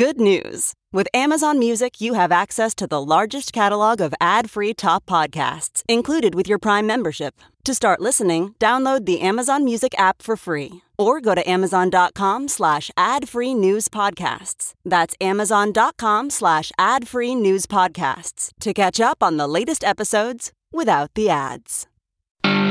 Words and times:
Good 0.00 0.18
news! 0.18 0.72
With 0.94 1.08
Amazon 1.12 1.58
Music, 1.58 2.00
you 2.00 2.14
have 2.14 2.32
access 2.32 2.74
to 2.76 2.86
the 2.86 3.04
largest 3.04 3.52
catalog 3.52 4.00
of 4.00 4.14
ad 4.18 4.48
free 4.48 4.72
top 4.72 5.04
podcasts 5.04 5.82
included 5.90 6.34
with 6.34 6.48
your 6.48 6.58
Prime 6.58 6.86
membership. 6.86 7.34
To 7.64 7.74
start 7.74 8.00
listening, 8.00 8.54
download 8.58 9.04
the 9.04 9.20
Amazon 9.20 9.62
Music 9.62 9.94
app 9.98 10.22
for 10.22 10.38
free 10.38 10.80
or 10.96 11.20
go 11.20 11.34
to 11.34 11.46
amazon.com 11.46 12.48
slash 12.48 12.90
ad 12.96 13.28
free 13.28 13.52
news 13.52 13.88
podcasts. 13.88 14.72
That's 14.86 15.14
amazon.com 15.20 16.30
slash 16.30 16.72
ad 16.78 17.06
free 17.06 17.34
news 17.34 17.66
podcasts 17.66 18.52
to 18.60 18.72
catch 18.72 19.00
up 19.00 19.22
on 19.22 19.36
the 19.36 19.46
latest 19.46 19.84
episodes 19.84 20.50
without 20.72 21.10
the 21.14 21.28
ads. 21.28 21.86
Yeah, 22.42 22.64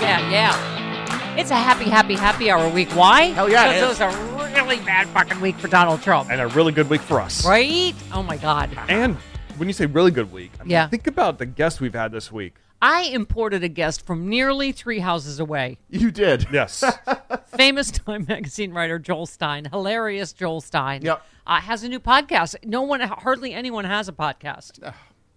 yeah, 0.00 0.30
yeah. 0.30 1.36
It's 1.36 1.50
a 1.50 1.56
happy, 1.56 1.90
happy, 1.90 2.14
happy 2.14 2.50
hour 2.50 2.70
week. 2.70 2.88
Why? 2.92 3.24
Hell 3.24 3.50
yeah, 3.50 3.66
it 3.66 3.74
Because 3.74 4.00
it 4.00 4.06
was 4.06 4.14
a 4.32 4.35
really 4.66 4.84
bad 4.84 5.06
fucking 5.08 5.40
week 5.40 5.56
for 5.58 5.68
Donald 5.68 6.02
Trump. 6.02 6.28
and 6.28 6.40
a 6.40 6.48
really 6.48 6.72
good 6.72 6.90
week 6.90 7.00
for 7.00 7.20
us. 7.20 7.46
Right? 7.46 7.94
Oh 8.12 8.22
my 8.22 8.36
God. 8.36 8.68
And 8.88 9.14
when 9.58 9.68
you 9.68 9.72
say 9.72 9.86
really 9.86 10.10
good 10.10 10.32
week, 10.32 10.50
I 10.58 10.64
mean, 10.64 10.70
Yeah. 10.70 10.88
think 10.88 11.06
about 11.06 11.38
the 11.38 11.46
guests 11.46 11.80
we've 11.80 11.94
had 11.94 12.10
this 12.10 12.32
week. 12.32 12.56
I 12.82 13.02
imported 13.02 13.62
a 13.62 13.68
guest 13.68 14.04
from 14.04 14.28
nearly 14.28 14.72
three 14.72 14.98
houses 14.98 15.38
away. 15.38 15.78
You 15.88 16.10
did. 16.10 16.48
Yes. 16.52 16.82
Famous 17.56 17.92
Time 17.92 18.26
Magazine 18.28 18.72
writer 18.72 18.98
Joel 18.98 19.26
Stein, 19.26 19.66
hilarious 19.66 20.32
Joel 20.32 20.60
Stein, 20.60 21.02
Yep. 21.02 21.22
uh, 21.46 21.60
has 21.60 21.84
a 21.84 21.88
new 21.88 22.00
podcast. 22.00 22.56
No 22.64 22.82
one, 22.82 23.00
hardly 23.00 23.54
anyone 23.54 23.84
has 23.84 24.08
a 24.08 24.12
podcast. 24.12 24.92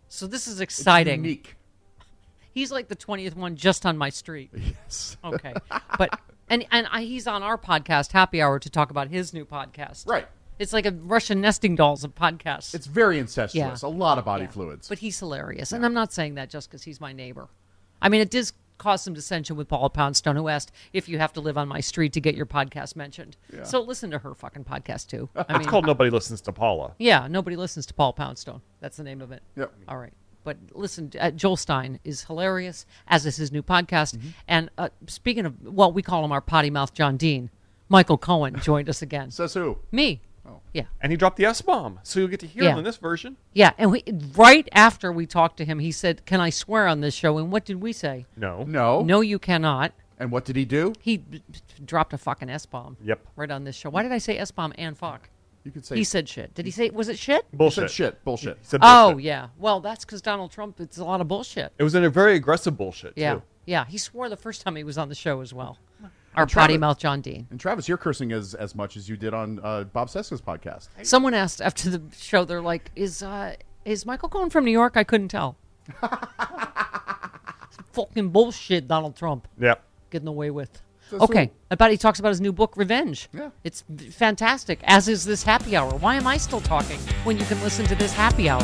So 0.08 0.26
this 0.26 0.48
is 0.48 0.60
exciting. 0.60 1.24
Unique. 1.24 1.56
He's 2.52 2.72
like 2.72 2.88
the 2.88 2.96
twentieth 2.96 3.38
one 3.38 3.56
just 3.56 3.86
on 3.86 3.96
my 3.96 4.10
street. 4.10 4.50
Yes. 4.56 5.18
Okay, 5.24 5.54
but 6.00 6.20
and 6.50 6.66
and 6.72 6.88
I, 6.92 7.04
he's 7.04 7.28
on 7.28 7.44
our 7.44 7.58
podcast 7.58 8.12
Happy 8.12 8.42
Hour 8.42 8.60
to 8.60 8.70
talk 8.70 8.92
about 8.92 9.10
his 9.10 9.34
new 9.34 9.46
podcast. 9.46 10.08
Right. 10.08 10.28
It's 10.58 10.74
like 10.74 10.86
a 10.86 10.92
Russian 10.92 11.40
nesting 11.40 11.76
dolls 11.76 12.04
of 12.04 12.16
podcasts. 12.16 12.76
It's 12.76 12.86
very 12.88 13.18
incestuous. 13.18 13.82
Yeah. 13.82 13.88
A 13.88 13.90
lot 13.90 14.18
of 14.18 14.26
body 14.26 14.44
Yeah. 14.44 14.50
fluids. 14.50 14.90
But 14.90 15.00
he's 15.00 15.18
hilarious. 15.18 15.72
And 15.72 15.86
I'm 15.86 15.94
not 15.94 16.12
saying 16.12 16.36
that 16.36 16.50
just 16.50 16.70
because 16.70 16.84
he's 16.84 17.00
my 17.00 17.14
neighbor. 17.14 17.48
I 18.02 18.10
mean, 18.10 18.20
it 18.20 18.30
does 18.30 18.52
cause 18.78 19.02
some 19.02 19.14
dissension 19.14 19.56
with 19.58 19.68
Paula 19.70 19.90
Poundstone, 19.90 20.36
who 20.38 20.48
asked 20.50 20.72
if 20.94 21.08
you 21.10 21.18
have 21.20 21.32
to 21.34 21.42
live 21.42 21.58
on 21.58 21.68
my 21.70 21.80
street 21.82 22.12
to 22.14 22.22
get 22.22 22.36
your 22.36 22.46
podcast 22.46 22.96
mentioned. 22.98 23.36
Yeah. 23.54 23.64
So 23.64 23.82
listen 23.82 24.12
to 24.12 24.20
her 24.20 24.34
fucking 24.34 24.64
podcast, 24.66 25.08
too. 25.08 25.28
I 25.36 25.52
mean, 25.54 25.62
it's 25.62 25.70
called 25.70 25.86
Nobody 25.86 26.10
Listens 26.10 26.40
to 26.42 26.52
Paula. 26.54 26.94
yeah, 27.00 27.28
nobody 27.30 27.56
listens 27.58 27.86
to 27.88 27.94
Paul 27.94 28.12
Poundstone. 28.14 28.62
That's 28.82 28.96
the 28.98 29.04
name 29.04 29.22
of 29.22 29.32
it. 29.34 29.44
Yep. 29.58 29.74
All 29.88 29.98
right. 29.98 30.14
But 30.44 30.58
listen, 30.74 31.12
uh, 31.20 31.32
Joel 31.32 31.58
Stein 31.58 32.00
is 32.04 32.24
hilarious, 32.24 32.86
as 33.08 33.26
is 33.26 33.36
his 33.38 33.52
new 33.52 33.62
podcast. 33.62 34.16
Mm-hmm. 34.18 34.28
And 34.48 34.70
uh, 34.78 34.90
speaking 35.08 35.46
of, 35.46 35.56
well, 35.62 35.92
we 35.92 36.02
call 36.02 36.24
him 36.26 36.32
our 36.32 36.42
potty 36.42 36.70
mouth 36.70 36.94
John 36.94 37.18
Dean. 37.18 37.50
Michael 37.90 38.18
Cohen 38.18 38.56
joined 38.62 38.90
us 38.90 39.02
again. 39.02 39.32
Says 39.32 39.54
who? 39.54 39.78
Me. 39.92 40.22
Oh. 40.48 40.62
Yeah. 40.74 40.86
And 41.02 41.12
he 41.12 41.18
dropped 41.18 41.38
the 41.38 41.46
S 41.46 41.62
bomb. 41.62 42.00
So 42.04 42.20
you'll 42.20 42.30
get 42.30 42.40
to 42.40 42.48
hear 42.48 42.64
Yeah. 42.64 42.72
him 42.72 42.80
in 42.80 42.84
this 42.84 42.98
version. 42.98 43.36
Yeah. 43.54 43.72
And 43.78 43.92
we, 43.92 44.04
right 44.36 44.68
after 44.72 45.12
we 45.12 45.26
talked 45.26 45.58
to 45.58 45.66
him, 45.66 45.80
he 45.80 45.92
said, 45.92 46.26
Can 46.26 46.40
I 46.40 46.50
swear 46.50 46.88
on 46.88 47.02
this 47.02 47.14
show? 47.14 47.38
And 47.38 47.52
what 47.52 47.66
did 47.66 47.82
we 47.82 47.92
say? 47.94 48.26
No. 48.38 48.64
No. 48.64 49.02
No, 49.02 49.22
you 49.22 49.38
cannot. 49.40 49.92
And 50.18 50.32
what 50.32 50.46
did 50.46 50.56
he 50.56 50.66
do? 50.66 50.94
He 51.00 51.18
b- 51.18 51.42
b- 51.52 51.60
dropped 51.86 52.14
a 52.14 52.18
fucking 52.18 52.50
S 52.50 52.66
bomb. 52.66 52.98
Yep. 53.04 53.20
Right 53.36 53.50
on 53.52 53.64
this 53.64 53.76
show. 53.76 53.90
Why 53.90 54.04
did 54.04 54.12
I 54.12 54.18
say 54.18 54.38
S 54.38 54.52
bomb 54.52 54.74
and 54.78 54.98
fuck? 54.98 55.30
You 55.64 55.72
could 55.72 55.86
say 55.86 55.96
He 55.98 56.04
said 56.04 56.28
shit. 56.30 56.54
Did 56.54 56.66
he 56.66 56.72
say, 56.72 56.90
was 56.90 57.10
it 57.10 57.18
shit? 57.20 57.46
he 57.52 57.58
Bullshit. 57.58 57.84
said 57.84 57.92
shit. 57.92 58.24
Bullshit. 58.24 58.58
He 58.60 58.66
said 58.66 58.80
Oh, 58.84 59.18
yeah. 59.18 59.48
Well, 59.58 59.80
that's 59.82 60.06
because 60.06 60.22
Donald 60.22 60.52
Trump, 60.52 60.80
it's 60.80 60.98
a 60.98 61.04
lot 61.06 61.20
of 61.22 61.28
bullshit. 61.28 61.74
It 61.78 61.84
was 61.84 61.96
in 61.96 62.04
a 62.04 62.10
very 62.10 62.36
aggressive 62.36 62.78
bullshit, 62.78 63.14
Yeah, 63.16 63.36
too. 63.36 63.42
yeah. 63.66 63.86
He 63.86 63.98
swore 63.98 64.30
the 64.30 64.38
first 64.38 64.62
time 64.62 64.76
he 64.78 64.84
was 64.84 64.98
on 64.98 65.10
the 65.10 65.16
show 65.16 65.42
as 65.42 65.54
well. 65.54 65.78
Our 66.36 66.46
Travis- 66.46 66.54
potty 66.54 66.78
mouth 66.78 66.98
John 67.00 67.22
Dean. 67.22 67.48
And 67.50 67.60
Travis, 67.60 67.88
you're 67.90 67.98
cursing 67.98 68.32
as 68.32 68.54
as 68.54 68.74
much 68.76 68.96
as 68.96 69.10
you 69.10 69.18
did 69.18 69.34
on 69.34 69.60
uh, 69.64 69.84
Bob 69.86 70.10
Cesca's 70.10 70.40
podcast. 70.42 70.88
Someone 71.04 71.34
asked 71.34 71.60
after 71.60 71.90
the 71.90 72.02
show, 72.16 72.46
they're 72.46 72.62
like, 72.62 72.92
"Is 72.96 73.24
uh, 73.24 73.56
is 73.84 74.06
Michael 74.06 74.30
Cohen 74.30 74.50
from 74.52 74.64
New 74.64 74.72
York?" 74.72 74.96
I 74.96 75.04
couldn't 75.04 75.30
tell. 75.30 75.58
fucking 77.92 78.30
bullshit, 78.30 78.88
Donald 78.88 79.16
Trump 79.16 79.48
Yep. 79.60 79.84
getting 80.12 80.28
away 80.28 80.52
with. 80.52 80.82
That's 81.12 81.24
okay, 81.24 81.52
about 81.72 81.92
he 81.92 81.98
talks 81.98 82.20
about 82.20 82.30
his 82.30 82.42
new 82.42 82.54
book, 82.54 82.76
Revenge. 82.76 83.30
Yeah. 83.34 83.50
it's 83.64 83.84
fantastic. 84.12 84.80
As 84.84 85.08
is 85.08 85.26
this 85.26 85.44
happy 85.44 85.76
hour. 85.76 85.92
Why 85.92 86.16
am 86.16 86.28
I 86.28 86.38
still 86.38 86.62
talking 86.62 87.00
when 87.24 87.38
you 87.38 87.46
can 87.46 87.62
listen 87.62 87.86
to 87.88 87.96
this 87.96 88.14
happy 88.14 88.50
hour? 88.50 88.64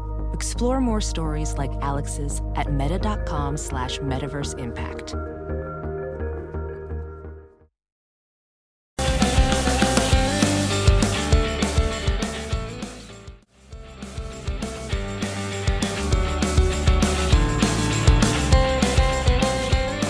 Explore 0.33 0.81
more 0.81 1.01
stories 1.01 1.53
like 1.57 1.71
Alex's 1.81 2.41
at 2.55 2.71
meta.com 2.73 3.57
slash 3.57 3.99
metaverse 3.99 4.57
impact. 4.59 5.15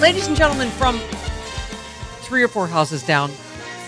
Ladies 0.02 0.28
and 0.28 0.36
gentlemen, 0.36 0.70
from 0.72 1.00
three 2.22 2.42
or 2.42 2.48
four 2.48 2.68
houses 2.68 3.04
down, 3.04 3.32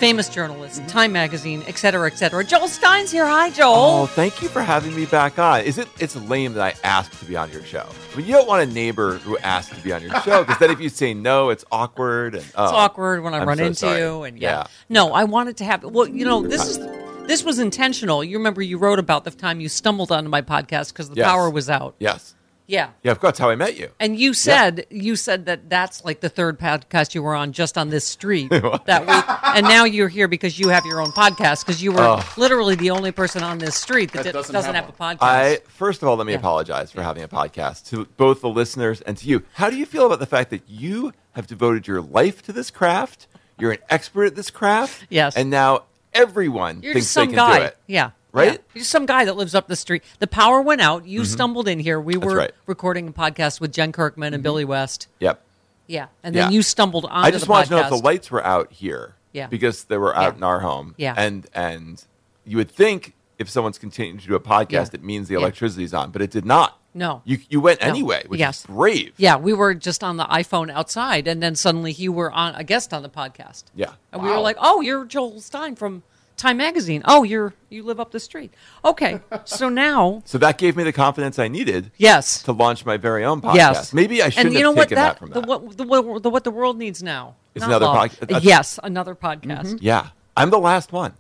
famous 0.04 0.28
journalist, 0.28 0.80
Mm-hmm. 0.82 0.88
Time 0.88 1.12
Magazine, 1.14 1.64
et 1.68 1.78
cetera, 1.78 2.10
et 2.12 2.18
cetera. 2.18 2.44
Joel 2.44 2.68
Stein's 2.68 3.10
here. 3.12 3.26
Hi, 3.26 3.50
Joel. 3.52 3.74
Oh, 3.76 4.06
thank 4.06 4.42
you 4.42 4.50
for 4.50 4.62
having 4.62 4.94
me 4.96 5.06
back 5.06 5.40
on. 5.40 5.62
Is 5.62 5.78
it? 5.78 5.88
It's 6.00 6.16
lame 6.16 6.54
that 6.56 6.62
I 6.76 6.88
asked 6.88 7.18
to 7.20 7.26
be 7.26 7.38
on 7.38 7.52
your 7.52 7.64
show. 7.64 7.88
I 8.14 8.18
mean, 8.18 8.26
you 8.26 8.34
don't 8.34 8.48
want 8.48 8.70
a 8.70 8.74
neighbor 8.74 9.18
who 9.20 9.38
asks 9.38 9.74
to 9.76 9.82
be 9.82 9.94
on 9.94 10.02
your 10.02 10.12
show 10.22 10.44
because 10.44 10.58
then 10.60 10.72
if 10.72 10.82
you 10.82 10.90
say 10.90 11.14
no, 11.14 11.50
it's 11.52 11.64
awkward. 11.72 12.36
And 12.36 12.44
oh, 12.56 12.64
it's 12.66 12.74
awkward 12.74 13.24
when 13.24 13.34
I 13.34 13.40
I'm 13.40 13.48
run 13.48 13.58
so 13.60 13.66
into 13.66 13.80
sorry. 13.80 14.00
you, 14.02 14.24
and 14.24 14.38
yeah. 14.40 14.50
yeah. 14.50 14.68
No, 14.90 15.14
I 15.14 15.24
wanted 15.24 15.56
to 15.58 15.64
have. 15.64 15.84
Well, 15.86 16.08
you 16.08 16.26
know, 16.26 16.42
this 16.42 16.68
is 16.68 16.80
this 17.28 17.44
was 17.44 17.60
intentional. 17.60 18.24
You 18.24 18.38
remember 18.38 18.62
you 18.62 18.78
wrote 18.78 19.00
about 19.00 19.24
the 19.24 19.32
time 19.32 19.62
you 19.62 19.70
stumbled 19.70 20.12
onto 20.12 20.30
my 20.30 20.42
podcast 20.42 20.92
because 20.92 21.10
the 21.10 21.16
Yes. 21.16 21.28
power 21.28 21.50
was 21.50 21.70
out. 21.70 21.96
Yes. 22.00 22.36
Yeah. 22.66 22.92
Yeah, 23.04 23.12
of 23.12 23.20
course. 23.20 23.32
That's 23.32 23.40
how 23.40 23.50
I 23.50 23.56
met 23.56 23.78
you. 23.78 23.90
And 24.00 24.18
you 24.18 24.34
said 24.34 24.86
you 24.90 25.16
said 25.16 25.46
that 25.48 25.70
that's 25.70 26.06
like 26.06 26.22
the 26.22 26.30
third 26.30 26.58
podcast 26.60 27.14
you 27.14 27.22
were 27.22 27.36
on 27.36 27.52
just 27.52 27.78
on 27.78 27.90
this 27.90 28.06
street 28.06 28.50
that 28.86 29.06
week, 29.06 29.56
and 29.56 29.66
now 29.68 29.84
you're 29.84 30.08
here 30.08 30.28
because 30.30 30.58
you 30.58 30.70
have 30.70 30.86
your 30.86 31.02
own 31.02 31.10
podcast 31.12 31.66
because 31.66 31.84
you 31.84 31.92
were 31.92 32.02
Oh. 32.02 32.34
literally 32.38 32.76
the 32.76 32.92
only 32.92 33.12
person 33.12 33.44
on 33.44 33.58
this 33.58 33.76
street 33.76 34.12
that, 34.14 34.24
That 34.24 34.34
doesn't 34.34 34.54
doesn't, 34.54 34.76
have 34.76 34.86
have, 34.86 34.94
a 34.94 34.98
podcast. 34.98 35.18
I 35.22 35.60
first 35.68 36.02
of 36.02 36.08
all, 36.08 36.16
let 36.16 36.26
me 36.26 36.34
Yeah. 36.34 36.40
apologize 36.40 36.92
for 36.92 37.02
having 37.02 37.24
a 37.24 37.28
podcast 37.28 37.90
to 37.90 38.06
both 38.18 38.42
the 38.42 38.50
listeners 38.50 39.02
and 39.02 39.18
to 39.18 39.28
you. 39.28 39.44
How 39.54 39.70
do 39.70 39.76
you 39.76 39.86
feel 39.86 40.06
about 40.06 40.20
the 40.20 40.26
fact 40.26 40.50
that 40.52 40.64
you 40.68 41.12
have 41.34 41.48
devoted 41.48 41.88
your 41.88 42.02
life 42.02 42.42
to 42.44 42.54
this 42.54 42.72
craft? 42.72 43.28
You're 43.60 43.74
an 43.74 43.80
expert 43.90 44.26
at 44.26 44.36
this 44.36 44.50
craft. 44.50 45.06
Yes. 45.10 45.36
And 45.36 45.50
now 45.50 45.84
everyone 46.14 46.82
You're 46.82 46.94
thinks 46.94 47.06
just 47.08 47.14
some 47.14 47.28
they 47.28 47.36
can 47.36 47.50
guy. 47.50 47.60
do 47.60 47.66
it. 47.66 47.78
Yeah. 47.88 48.12
Right? 48.34 48.54
Yeah. 48.74 48.80
Just 48.80 48.90
some 48.90 49.06
guy 49.06 49.26
that 49.26 49.38
lives 49.38 49.54
up 49.54 49.68
the 49.68 49.76
street. 49.76 50.04
The 50.18 50.28
power 50.28 50.60
went 50.60 50.82
out. 50.82 51.06
You 51.06 51.22
mm-hmm. 51.22 51.32
stumbled 51.32 51.68
in 51.68 51.80
here. 51.80 52.02
We 52.02 52.18
were 52.18 52.36
right. 52.36 52.52
recording 52.66 53.08
a 53.08 53.12
podcast 53.12 53.62
with 53.62 53.72
Jen 53.72 53.92
Kirkman 53.92 54.34
and 54.34 54.38
mm-hmm. 54.38 54.44
Billy 54.44 54.66
West. 54.66 55.08
Yep. 55.20 55.42
Yeah. 55.86 56.08
And 56.24 56.34
then 56.36 56.50
Yeah. 56.50 56.56
you 56.56 56.64
stumbled 56.64 57.06
on. 57.06 57.24
I 57.24 57.30
just 57.30 57.48
wanted 57.48 57.70
to 57.70 57.76
know 57.76 57.82
if 57.82 57.90
the 57.90 57.96
lights 57.98 58.32
were 58.32 58.44
out 58.44 58.72
here. 58.72 59.16
Yeah. 59.34 59.48
Because 59.48 59.84
they 59.86 59.98
were 59.98 60.16
out 60.16 60.34
Yeah. 60.34 60.38
in 60.38 60.44
our 60.44 60.60
home. 60.62 60.96
Yeah. 60.98 61.14
And 61.16 61.48
and 61.54 62.04
you 62.44 62.58
would 62.58 62.72
think 62.72 63.14
if 63.38 63.50
someone's 63.50 63.78
continuing 63.78 64.18
to 64.20 64.28
do 64.28 64.36
a 64.36 64.40
podcast, 64.40 64.94
it 64.94 65.04
means 65.04 65.28
the 65.28 65.36
electricity's 65.36 65.94
on, 65.94 66.12
but 66.12 66.22
it 66.22 66.32
did 66.32 66.46
not. 66.46 66.80
No. 66.94 67.22
You 67.26 67.40
you 67.50 67.60
went 67.60 67.82
No. 67.82 67.88
anyway, 67.88 68.24
which 68.28 68.40
Yes. 68.40 68.62
is 68.62 68.66
brave. 68.66 69.14
Yeah, 69.18 69.38
we 69.38 69.54
were 69.54 69.74
just 69.74 70.04
on 70.04 70.18
the 70.18 70.26
iPhone 70.26 70.72
outside, 70.72 71.28
and 71.28 71.42
then 71.42 71.56
suddenly 71.56 71.92
you 71.92 72.12
were 72.12 72.32
on 72.32 72.56
a 72.56 72.64
guest 72.64 72.94
on 72.94 73.04
the 73.04 73.10
podcast. 73.10 73.66
Yeah. 73.76 73.94
and 74.12 74.22
we 74.22 74.30
were 74.30 74.40
like, 74.40 74.58
"Oh, 74.60 74.82
you're 74.82 75.06
Joel 75.06 75.42
Stein 75.42 75.76
from 75.76 76.04
Time 76.36 76.58
Magazine. 76.58 77.02
Oh, 77.06 77.24
you're 77.24 77.54
you 77.70 77.84
live 77.84 78.00
up 78.00 78.12
the 78.12 78.20
street. 78.20 78.54
Okay, 78.84 79.20
so 79.46 79.70
now, 79.70 80.22
So 80.26 80.38
that 80.40 80.58
gave 80.58 80.76
me 80.76 80.84
the 80.84 80.92
confidence 80.92 81.40
I 81.40 81.48
needed 81.48 81.92
yes, 81.98 82.44
to 82.44 82.52
launch 82.52 82.86
my 82.86 82.98
very 82.98 83.24
own 83.24 83.42
podcast. 83.42 83.56
yes, 83.56 83.94
Maybe 83.94 84.22
I 84.22 84.30
shouldn't 84.30 84.48
and 84.48 84.54
you 84.54 84.66
have 84.66 84.76
know 84.76 84.78
what 84.80 84.90
taken 84.90 84.96
that, 85.04 85.20
from 85.20 85.30
the, 85.30 85.42
that. 85.42 85.48
What, 85.48 85.78
the, 85.78 85.84
what, 85.86 86.24
the, 86.24 86.30
what 86.30 86.44
the 86.44 86.52
world 86.52 86.78
needs 86.78 87.02
now 87.04 87.36
Is 87.56 87.64
another 87.64 87.86
love. 87.86 87.98
podca- 88.12 88.20
that's- 88.20 88.44
Yes, 88.44 88.80
another 88.84 89.16
podcast. 89.16 89.66
Mm-hmm. 89.66 89.78
Yeah. 89.82 90.10
I'm 90.36 90.50
the 90.50 90.60
last 90.60 90.92
one. 90.92 91.14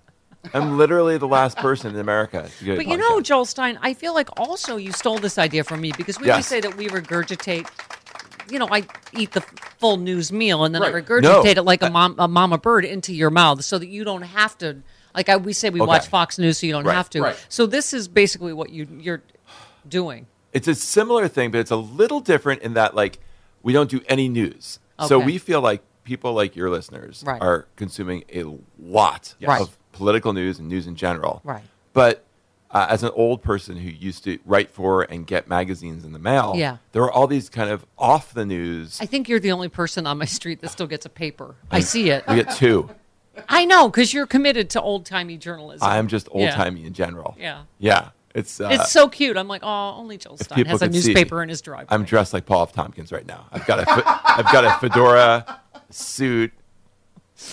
I'm 0.54 0.78
literally 0.78 1.18
the 1.18 1.28
last 1.28 1.58
person 1.58 1.94
in 1.94 2.00
America 2.02 2.50
But 2.66 2.86
you 2.88 2.98
know. 2.98 3.22
Joel 3.22 3.46
Stein, 3.46 3.80
I 3.82 3.94
feel 3.94 4.14
like 4.14 4.28
also 4.38 4.76
you 4.76 4.92
stole 4.92 5.18
this 5.20 5.38
idea 5.38 5.64
from 5.64 5.80
me 5.80 5.94
because 5.96 6.20
we 6.20 6.26
Yes. 6.28 6.34
always 6.34 6.48
say 6.48 6.60
that 6.62 6.76
we 6.76 6.88
regurgitate. 6.90 7.70
You 8.52 8.60
know, 8.60 8.68
I 8.70 8.86
eat 9.14 9.32
the 9.32 9.42
full 9.80 9.96
news 9.98 10.32
meal 10.34 10.66
and 10.66 10.76
then 10.76 10.84
I 10.84 10.90
regurgitate 10.92 11.22
No. 11.22 11.46
it 11.46 11.64
like 11.64 11.82
a, 11.82 11.86
uh, 11.88 11.92
mom, 11.92 12.16
a 12.20 12.28
mama 12.28 12.58
bird 12.58 12.84
into 12.84 13.14
your 13.14 13.30
mouth, 13.30 13.64
so 13.64 13.78
that 13.78 13.88
you 13.88 14.04
don't 14.04 14.24
have 14.24 14.58
to. 14.58 14.78
Like 15.16 15.30
I, 15.30 15.38
we 15.38 15.54
say, 15.54 15.70
we 15.70 15.80
Okay. 15.82 15.88
watch 15.88 16.08
Fox 16.08 16.38
News, 16.40 16.58
so 16.60 16.66
you 16.68 16.74
don't 16.74 16.86
Right. 16.86 16.96
have 16.96 17.10
to. 17.12 17.22
Right. 17.22 17.46
So 17.50 17.66
this 17.66 17.94
is 17.94 18.08
basically 18.08 18.54
what 18.54 18.70
you 18.72 18.88
you're 19.00 19.22
doing. 19.88 20.28
It's 20.54 20.68
a 20.68 20.76
similar 20.76 21.28
thing, 21.28 21.52
but 21.52 21.60
it's 21.60 21.72
a 21.72 21.76
little 21.76 22.20
different 22.20 22.62
in 22.62 22.74
that, 22.76 22.96
like, 22.96 23.20
we 23.64 23.74
don't 23.74 23.90
do 23.90 24.02
any 24.08 24.30
news. 24.30 24.80
So 25.08 25.20
we 25.20 25.38
feel 25.38 25.62
like 25.62 25.82
people 26.04 26.34
like 26.34 26.56
your 26.56 26.70
listeners 26.70 27.24
Right. 27.26 27.42
are 27.42 27.66
consuming 27.76 28.24
a 28.34 28.44
lot 28.80 29.36
Right. 29.42 29.62
of 29.62 29.78
political 29.92 30.32
news 30.34 30.60
and 30.60 30.70
news 30.70 30.86
in 30.88 30.96
general. 30.96 31.42
Right. 31.44 31.64
But 31.94 32.24
uh, 32.72 32.88
as 32.90 33.04
an 33.04 33.12
old 33.14 33.44
person 33.44 33.78
who 33.78 33.90
used 33.90 34.24
to 34.24 34.40
write 34.46 34.72
for 34.72 35.04
and 35.04 35.28
get 35.28 35.48
magazines 35.48 36.04
in 36.04 36.12
the 36.12 36.18
mail, 36.20 36.54
Yeah. 36.56 36.78
there 36.92 37.04
are 37.04 37.12
all 37.12 37.28
these 37.28 37.48
kind 37.50 37.70
of 37.70 37.86
off 38.00 38.34
the 38.34 38.46
news. 38.46 38.98
I 39.00 39.06
think 39.06 39.30
you're 39.30 39.40
the 39.40 39.52
only 39.52 39.70
person 39.70 40.08
on 40.08 40.18
my 40.18 40.26
street 40.26 40.60
that 40.62 40.70
still 40.70 40.88
gets 40.88 41.06
a 41.06 41.10
paper. 41.10 41.56
I 41.70 41.82
see 41.82 42.10
it. 42.10 42.24
we 42.28 42.36
get 42.36 42.50
two. 42.56 42.90
I 43.50 43.66
know 43.66 43.90
because 43.90 44.14
you're 44.14 44.28
committed 44.28 44.70
to 44.72 44.82
old 44.82 45.06
timey 45.06 45.38
journalism. 45.38 45.88
I'm 45.88 46.08
just 46.08 46.28
old 46.32 46.50
timey 46.52 46.86
in 46.86 46.94
general. 46.94 47.36
Yeah. 47.40 47.64
Yeah. 47.80 48.10
It's 48.36 48.60
uh, 48.60 48.70
It's 48.72 48.92
so 48.92 49.08
cute. 49.08 49.38
I'm 49.38 49.48
like, 49.48 49.62
oh, 49.64 49.94
only 49.96 50.18
Joel 50.18 50.36
if 50.36 50.42
Stein 50.42 50.66
has 50.66 50.82
a 50.82 50.88
could 50.88 50.96
see 50.96 51.14
newspaper 51.14 51.44
in 51.44 51.50
his 51.50 51.62
driveway. 51.62 51.88
I'm 51.94 52.04
dressed 52.04 52.34
like 52.34 52.46
Paul 52.48 52.64
F. 52.64 52.74
Tompkins 52.74 53.12
right 53.12 53.26
now. 53.28 53.46
I've 53.52 53.66
got 53.68 53.80
a 53.80 53.86
I've 54.26 54.52
got 54.52 54.66
a 54.66 54.72
fedora, 54.80 55.60
suit, 55.92 56.52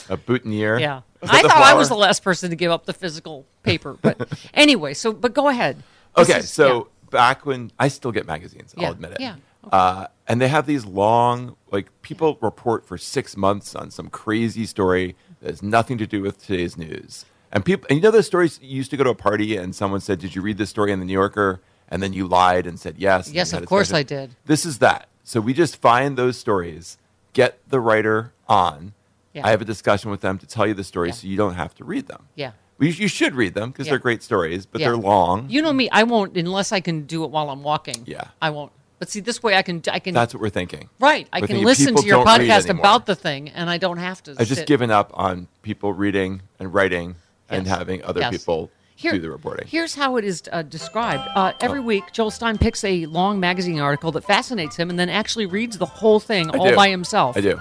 a 0.09 0.17
boutonniere. 0.17 0.79
Yeah. 0.81 1.03
I 1.23 1.43
thought 1.43 1.51
I 1.53 1.75
was 1.75 1.89
the 1.91 1.97
last 1.97 2.23
person 2.23 2.49
to 2.51 2.57
give 2.57 2.71
up 2.73 2.87
the 2.87 2.95
physical 2.95 3.45
paper. 3.63 3.97
But 4.01 4.27
anyway, 4.55 4.95
so, 4.95 5.13
but 5.13 5.35
go 5.35 5.49
ahead. 5.49 5.83
This 6.17 6.31
Okay, 6.31 6.39
is- 6.41 6.51
so 6.51 6.89
back 7.11 7.45
when 7.45 7.73
I 7.79 7.89
still 7.89 8.13
get 8.13 8.27
magazines, 8.27 8.73
Yeah, 8.77 8.87
I'll 8.87 8.93
admit 8.93 9.13
it. 9.13 9.21
yeah, 9.21 9.37
Uh, 9.71 10.07
and 10.29 10.41
they 10.41 10.49
have 10.49 10.65
these 10.65 10.87
long, 10.87 11.57
like 11.71 11.89
people 12.01 12.39
report 12.41 12.87
for 12.87 12.97
six 12.97 13.37
months 13.37 13.75
on 13.75 13.91
some 13.91 14.09
crazy 14.09 14.65
story 14.65 15.15
has 15.45 15.63
nothing 15.63 15.99
to 15.99 16.07
do 16.07 16.23
with 16.23 16.45
today's 16.45 16.77
news. 16.77 17.25
And 17.53 17.65
people, 17.65 17.87
and 17.91 17.97
you 17.99 18.03
know 18.03 18.11
those 18.11 18.27
stories. 18.27 18.59
You 18.63 18.77
used 18.77 18.91
to 18.93 18.97
go 18.97 19.05
to 19.05 19.11
a 19.11 19.15
party 19.15 19.57
and 19.57 19.75
someone 19.75 20.01
said, 20.01 20.21
"Did 20.21 20.35
you 20.35 20.43
read 20.43 20.59
this 20.59 20.71
story 20.71 20.93
in 20.93 21.01
the 21.01 21.05
New 21.05 21.13
Yorker?" 21.13 21.61
And 21.89 22.01
then 22.03 22.13
you 22.13 22.29
lied 22.29 22.67
and 22.69 22.79
said 22.79 22.97
yes. 22.99 23.27
and 23.27 23.35
Yes, 23.35 23.53
of 23.53 23.67
course. 23.67 23.93
I 23.93 24.05
did. 24.05 24.37
This 24.47 24.65
is 24.65 24.79
that. 24.79 25.09
So 25.25 25.41
we 25.41 25.53
just 25.53 25.77
find 25.81 26.17
those 26.17 26.37
stories, 26.39 26.99
get 27.33 27.59
the 27.69 27.81
writer 27.81 28.33
on. 28.49 28.93
Yeah. 29.33 29.45
I 29.47 29.51
have 29.51 29.61
a 29.61 29.65
discussion 29.65 30.11
with 30.13 30.21
them 30.21 30.39
to 30.39 30.47
tell 30.47 30.67
you 30.69 30.75
the 30.75 30.85
story, 30.85 31.09
Yeah. 31.09 31.15
so 31.15 31.27
you 31.27 31.37
don't 31.37 31.55
have 31.55 31.75
to 31.77 31.85
read 31.85 32.07
them. 32.07 32.29
Yeah. 32.37 32.53
You, 32.79 32.89
you 32.89 33.09
should 33.09 33.35
read 33.35 33.55
them 33.55 33.71
because 33.71 33.87
Yeah. 33.87 33.93
they're 33.93 33.99
great 33.99 34.23
stories, 34.23 34.67
but 34.67 34.81
they're 34.81 34.97
long. 34.97 35.51
You 35.51 35.63
know 35.63 35.73
me, 35.73 35.89
I 35.91 36.05
won't 36.05 36.37
unless 36.37 36.71
I 36.73 36.79
can 36.81 37.07
do 37.07 37.25
it 37.25 37.31
while 37.31 37.51
I'm 37.51 37.63
walking. 37.65 38.05
Yeah. 38.07 38.25
I 38.41 38.51
won't. 38.51 38.71
But 39.01 39.09
see, 39.09 39.19
this 39.21 39.43
way 39.43 39.57
I 39.57 39.63
can, 39.63 39.83
I 39.91 39.99
can, 39.99 40.15
That's 40.15 40.33
what 40.35 40.41
we're 40.43 40.51
thinking. 40.51 40.89
right. 41.01 41.27
I 41.33 41.39
We're 41.39 41.47
can 41.49 41.57
thinking 41.57 41.65
listen 41.67 41.87
people 41.87 42.03
to 42.03 42.09
your 42.09 42.25
don't 42.25 42.39
read 42.39 42.49
podcast 42.51 42.65
anymore. 42.67 42.81
about 42.83 43.07
the 43.07 43.17
thing 43.17 43.49
and 43.49 43.69
I 43.69 43.79
don't 43.79 43.97
have 43.97 44.23
to. 44.25 44.33
I've 44.33 44.47
just 44.47 44.61
sit- 44.61 44.67
given 44.69 44.91
up 44.93 45.11
on 45.15 45.49
people 45.63 45.93
reading 45.93 46.43
and 46.61 46.73
writing 46.73 47.17
and 47.49 47.67
Yes. 47.67 47.77
having 47.79 48.05
other 48.05 48.21
Yes. 48.21 48.31
people 48.31 48.71
Here- 48.97 49.13
do 49.13 49.19
the 49.19 49.31
reporting. 49.31 49.67
Here's 49.69 49.95
how 49.95 50.17
it 50.19 50.25
is 50.27 50.43
uh, 50.53 50.61
described. 50.63 51.27
Uh, 51.35 51.55
every 51.63 51.81
week, 51.81 52.05
Joel 52.13 52.31
Stein 52.31 52.59
picks 52.59 52.85
a 52.85 53.07
long 53.07 53.41
magazine 53.41 53.81
article 53.81 54.13
that 54.13 54.25
fascinates 54.25 54.77
him 54.77 54.91
and 54.91 54.99
then 54.99 55.09
actually 55.09 55.47
reads 55.47 55.79
the 55.79 55.87
whole 55.87 56.21
thing 56.21 56.51
I 56.51 56.59
all 56.59 56.69
do. 56.69 56.77
by 56.77 56.91
himself. 56.91 57.37
I 57.37 57.41
do. 57.41 57.59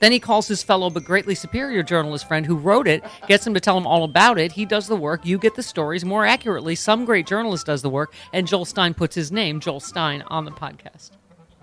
Then 0.00 0.12
he 0.12 0.20
calls 0.20 0.48
his 0.48 0.62
fellow 0.62 0.90
but 0.90 1.04
greatly 1.04 1.34
superior 1.34 1.82
journalist 1.82 2.28
friend 2.28 2.46
who 2.46 2.56
wrote 2.56 2.86
it, 2.86 3.04
gets 3.26 3.46
him 3.46 3.54
to 3.54 3.60
tell 3.60 3.76
him 3.76 3.86
all 3.86 4.04
about 4.04 4.38
it. 4.38 4.52
He 4.52 4.64
does 4.64 4.86
the 4.86 4.96
work. 4.96 5.24
You 5.24 5.38
get 5.38 5.54
the 5.54 5.62
stories. 5.62 6.04
More 6.04 6.24
accurately, 6.24 6.74
some 6.74 7.04
great 7.04 7.26
journalist 7.26 7.66
does 7.66 7.82
the 7.82 7.90
work, 7.90 8.12
and 8.32 8.46
Joel 8.46 8.64
Stein 8.64 8.94
puts 8.94 9.14
his 9.14 9.32
name, 9.32 9.60
Joel 9.60 9.80
Stein, 9.80 10.22
on 10.28 10.44
the 10.44 10.50
podcast. 10.50 11.10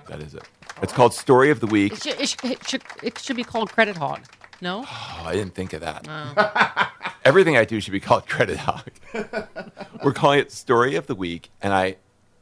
That 0.07 0.21
is 0.21 0.35
it. 0.35 0.43
It's 0.81 0.93
called 0.93 1.13
Story 1.13 1.49
of 1.49 1.59
the 1.59 1.67
Week. 1.67 1.93
It 1.93 2.03
should, 2.03 2.19
it 2.19 2.29
should, 2.29 2.51
it 2.51 2.67
should, 2.67 2.81
it 3.03 3.19
should 3.19 3.35
be 3.35 3.43
called 3.43 3.71
Credit 3.71 3.95
Hog. 3.97 4.19
No? 4.61 4.85
Oh, 5.17 5.27
I 5.27 5.33
didn't 5.33 5.55
think 5.55 5.73
of 5.73 5.81
that. 5.81 6.07
Oh. 6.07 6.91
Everything 7.25 7.57
I 7.57 7.65
do 7.65 7.79
should 7.79 7.93
be 7.93 7.99
called 7.99 8.27
Credit 8.27 8.57
Hog. 8.57 8.91
We're 10.03 10.13
calling 10.13 10.39
it 10.39 10.51
Story 10.51 10.95
of 10.95 11.07
the 11.07 11.15
Week, 11.15 11.49
and 11.61 11.73
I, 11.73 11.95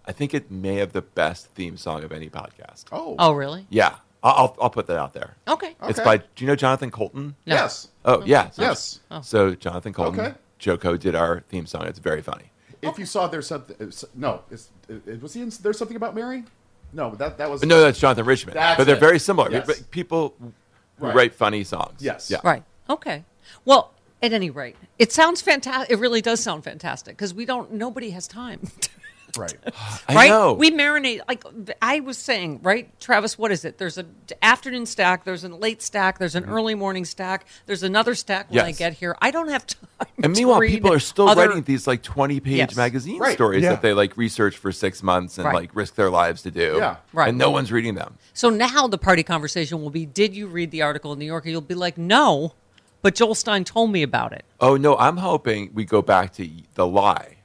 I 0.05 0.11
think 0.11 0.33
it 0.33 0.51
may 0.51 0.75
have 0.75 0.91
the 0.91 1.01
best 1.01 1.47
theme 1.51 1.77
song 1.77 2.03
of 2.03 2.11
any 2.11 2.29
podcast. 2.29 2.85
Oh. 2.91 3.15
Oh, 3.17 3.31
really? 3.31 3.65
Yeah, 3.69 3.95
I'll, 4.23 4.33
I'll, 4.33 4.57
I'll 4.63 4.69
put 4.69 4.87
that 4.87 4.97
out 4.97 5.13
there. 5.13 5.35
Okay. 5.47 5.75
It's 5.83 5.99
Okay. 5.99 6.05
by. 6.05 6.17
Do 6.17 6.23
you 6.37 6.47
know 6.47 6.55
Jonathan 6.55 6.89
Coulton? 6.91 7.35
No. 7.45 7.55
Yes. 7.55 7.89
Oh 8.05 8.23
yeah. 8.25 8.49
So, 8.51 8.61
Yes. 8.61 8.99
Oh. 9.11 9.21
So 9.21 9.53
Jonathan 9.55 9.93
Coulton, 9.93 10.19
Okay. 10.19 10.33
JoCo 10.59 10.97
did 10.99 11.13
our 11.15 11.41
theme 11.41 11.65
song. 11.65 11.85
It's 11.85 11.99
very 11.99 12.21
funny. 12.21 12.45
If 12.81 12.97
you 12.99 13.05
saw 13.05 13.27
there's 13.27 13.47
something, 13.47 13.75
uh, 13.79 13.83
it's- 13.85 14.03
no, 14.15 14.41
it's, 14.51 14.69
it, 14.89 15.21
was 15.21 15.33
he 15.33 15.41
in 15.41 15.51
there's 15.61 15.77
something 15.77 15.95
about 15.97 16.15
Mary? 16.15 16.43
No, 16.93 17.15
that 17.15 17.37
that 17.37 17.49
was 17.49 17.61
But 17.61 17.69
no, 17.69 17.81
that's 17.81 17.99
Jonathan 17.99 18.25
Richman. 18.25 18.55
That's 18.55 18.77
but 18.77 18.85
they're 18.85 18.95
it. 18.95 18.99
very 18.99 19.19
similar. 19.19 19.51
Yes. 19.51 19.65
But 19.67 19.89
People 19.91 20.33
who 20.39 20.53
Right. 20.99 21.15
write 21.15 21.33
funny 21.33 21.63
songs. 21.63 21.95
Yes. 22.01 22.29
Yeah. 22.29 22.37
Right. 22.43 22.63
Okay. 22.89 23.23
Well, 23.65 23.91
at 24.21 24.31
any 24.31 24.49
rate, 24.49 24.75
it 24.99 25.11
sounds 25.11 25.41
fantastic. 25.41 25.91
It 25.91 25.99
really 25.99 26.21
does 26.21 26.39
sound 26.41 26.63
fantastic 26.63 27.17
because 27.17 27.33
we 27.33 27.45
don't. 27.45 27.73
Nobody 27.73 28.11
has 28.11 28.27
time. 28.27 28.61
right. 29.37 29.53
I 30.07 30.15
right? 30.15 30.29
know. 30.29 30.53
We 30.53 30.71
marinate 30.71 31.21
like 31.27 31.43
I 31.81 31.99
was 32.01 32.17
saying, 32.17 32.59
right, 32.63 32.89
Travis? 32.99 33.37
What 33.37 33.51
is 33.51 33.65
it? 33.65 33.77
There's 33.77 33.97
an 33.97 34.13
afternoon 34.41 34.85
stack. 34.85 35.23
There's 35.25 35.43
a 35.43 35.49
late 35.49 35.81
stack. 35.81 36.19
There's 36.19 36.35
an 36.35 36.45
early 36.45 36.75
morning 36.75 37.05
stack. 37.05 37.45
There's 37.65 37.83
another 37.83 38.15
stack 38.15 38.49
when 38.49 38.65
I 38.65 38.71
Mm-hmm. 38.71 38.77
Get 38.77 38.93
here. 38.93 39.15
I 39.21 39.31
don't 39.31 39.49
have 39.49 39.67
time. 39.67 39.87
And 40.23 40.33
to 40.35 40.39
meanwhile, 40.41 40.59
read 40.59 40.71
people 40.71 40.91
are 40.93 40.99
still 40.99 41.29
other- 41.29 41.47
writing 41.47 41.63
these 41.63 41.85
like 41.87 42.01
twenty-page 42.03 42.57
Yes. 42.57 42.75
magazine 42.75 43.19
Right. 43.19 43.33
stories 43.33 43.63
Yeah. 43.63 43.69
that 43.71 43.81
they 43.81 43.93
like 43.93 44.17
research 44.17 44.57
for 44.57 44.71
six 44.71 45.01
months 45.03 45.37
and 45.37 45.45
Right. 45.45 45.55
like 45.55 45.75
risk 45.75 45.95
their 45.95 46.09
lives 46.09 46.41
to 46.43 46.51
do. 46.51 46.75
Yeah. 46.77 46.95
Right. 47.13 47.29
And 47.29 47.37
no 47.37 47.49
one's 47.51 47.71
reading 47.71 47.95
them. 47.95 48.17
So 48.33 48.49
now 48.49 48.87
the 48.87 48.97
party 48.97 49.23
conversation 49.23 49.81
will 49.81 49.89
be: 49.89 50.05
Did 50.05 50.35
you 50.35 50.47
read 50.47 50.71
the 50.71 50.81
article 50.81 51.13
in 51.13 51.19
New 51.19 51.25
Yorker? 51.25 51.49
You'll 51.49 51.61
be 51.61 51.75
like, 51.75 51.97
No, 51.97 52.53
but 53.01 53.15
Joel 53.15 53.35
Stein 53.35 53.63
told 53.63 53.91
me 53.91 54.01
about 54.03 54.33
it. 54.33 54.43
Oh 54.59 54.75
no, 54.77 54.97
I'm 54.97 55.17
hoping 55.17 55.69
we 55.73 55.85
go 55.85 56.01
back 56.01 56.33
to 56.33 56.49
the 56.75 56.87
lie, 56.87 57.37